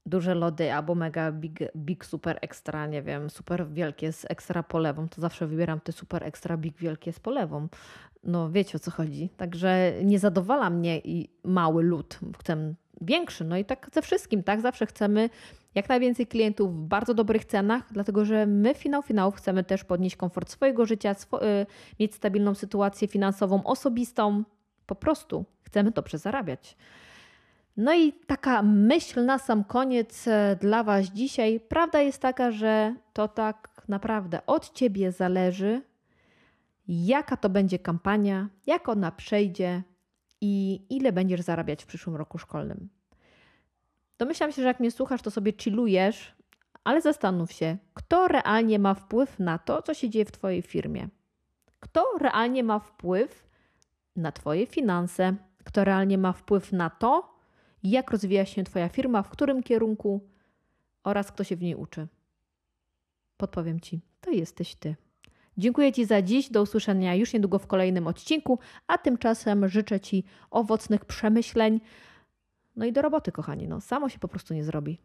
duże 0.07 0.35
lody 0.35 0.73
albo 0.73 0.95
mega 0.95 1.33
big, 1.33 1.59
big 1.77 2.05
super 2.05 2.39
extra, 2.43 2.87
nie 2.87 3.03
wiem, 3.03 3.31
super 3.31 3.69
wielkie 3.69 4.13
z 4.13 4.27
ekstra 4.29 4.63
polewą, 4.63 5.09
to 5.09 5.21
zawsze 5.21 5.47
wybieram 5.47 5.81
te 5.81 5.93
super 5.93 6.23
extra 6.25 6.57
big 6.57 6.77
wielkie 6.77 7.13
z 7.13 7.21
polewą. 7.21 7.69
No 8.25 8.51
wiecie 8.51 8.77
o 8.77 8.79
co 8.79 8.91
chodzi. 8.91 9.29
Także 9.37 9.93
nie 10.05 10.19
zadowala 10.19 10.71
mnie 10.71 10.99
i 10.99 11.29
mały 11.45 11.83
lód, 11.83 12.19
chcę 12.39 12.75
większy. 13.01 13.45
No 13.45 13.57
i 13.57 13.65
tak 13.65 13.91
ze 13.93 14.03
wszystkim, 14.03 14.43
tak? 14.43 14.61
Zawsze 14.61 14.87
chcemy 14.87 15.31
jak 15.75 15.89
najwięcej 15.89 16.27
klientów 16.27 16.77
w 16.77 16.87
bardzo 16.87 17.15
dobrych 17.15 17.45
cenach, 17.45 17.83
dlatego 17.91 18.25
że 18.25 18.47
my 18.47 18.75
finał 18.75 19.03
finałów 19.03 19.37
chcemy 19.37 19.65
też 19.65 19.85
podnieść 19.85 20.17
komfort 20.17 20.51
swojego 20.51 20.87
życia, 20.87 21.13
y, 21.13 21.67
mieć 22.01 22.15
stabilną 22.15 22.55
sytuację 22.55 23.09
finansową, 23.09 23.65
osobistą. 23.65 24.45
Po 24.87 24.95
prostu 24.95 25.45
chcemy 25.63 25.91
dobrze 25.91 26.19
zarabiać. 26.19 26.77
No 27.77 27.95
i 27.95 28.13
taka 28.13 28.63
myśl 28.63 29.25
na 29.25 29.39
sam 29.39 29.65
koniec 29.65 30.29
e, 30.29 30.57
dla 30.61 30.85
Was 30.85 31.07
dzisiaj. 31.07 31.61
Prawda 31.61 32.01
jest 32.01 32.23
taka, 32.23 32.51
że 32.51 32.95
to 33.13 33.29
tak 33.29 33.83
naprawdę 33.89 34.47
od 34.47 34.73
Ciebie 34.73 35.13
zależy, 35.13 35.83
jaka 36.89 37.37
to 37.37 37.49
będzie 37.49 37.79
kampania, 37.79 38.49
jak 38.67 38.89
ona 38.89 39.13
przejdzie 39.13 39.83
i 40.41 40.87
ile 40.91 41.13
będziesz 41.13 41.41
zarabiać 41.41 41.83
w 41.83 41.87
przyszłym 41.87 42.17
roku 42.17 42.39
szkolnym. 42.39 42.89
Domyślam 44.19 44.53
się, 44.53 44.63
że 44.63 44.69
jak 44.69 44.81
mnie 44.81 44.91
słuchasz, 44.91 45.23
to 45.23 45.31
sobie 45.31 45.53
chillujesz, 45.61 46.35
ale 46.85 47.01
zastanów 47.01 47.53
się, 47.53 47.77
kto 47.95 48.29
realnie 48.29 48.79
ma 48.79 48.95
wpływ 48.95 49.39
na 49.39 49.59
to, 49.59 49.83
co 49.83 49.95
się 49.95 50.11
dzieje 50.11 50.25
w 50.25 50.33
Twojej 50.33 50.63
firmie. 50.63 51.09
Kto 51.81 52.05
realnie 52.21 52.65
ma 52.65 52.79
wpływ 52.79 53.47
na 54.17 54.33
Twoje 54.33 54.67
finanse, 54.67 55.35
kto 55.65 55.85
realnie 55.85 56.19
ma 56.19 56.33
wpływ 56.33 56.73
na 56.73 56.91
to, 56.91 57.34
jak 57.85 58.11
rozwija 58.11 58.47
się 58.47 58.65
Twoja 58.65 58.89
firma, 58.89 59.23
w 59.23 59.29
którym 59.29 59.63
kierunku 59.63 60.21
oraz 61.05 61.33
kto 61.33 61.45
się 61.45 61.57
w 61.57 61.63
niej 61.63 61.75
uczy. 61.75 62.09
Podpowiem 63.37 63.81
Ci, 63.81 64.01
to 64.21 64.31
jesteś 64.31 64.75
Ty. 64.75 64.97
Dziękuję 65.59 65.93
Ci 65.93 66.05
za 66.05 66.23
dziś, 66.23 66.51
do 66.51 66.63
usłyszenia 66.63 67.15
już 67.15 67.33
niedługo 67.33 67.59
w 67.59 67.67
kolejnym 67.67 68.07
odcinku, 68.07 68.59
a 68.87 68.99
tymczasem 68.99 69.69
życzę 69.69 70.01
Ci 70.01 70.25
owocnych 70.51 71.05
przemyśleń. 71.05 71.81
No 72.77 72.87
i 72.87 72.93
do 72.93 73.03
roboty, 73.03 73.33
kochani, 73.33 73.69
no 73.69 73.81
samo 73.81 74.09
się 74.09 74.19
po 74.19 74.29
prostu 74.29 74.55
nie 74.55 74.65
zrobi. 74.65 74.99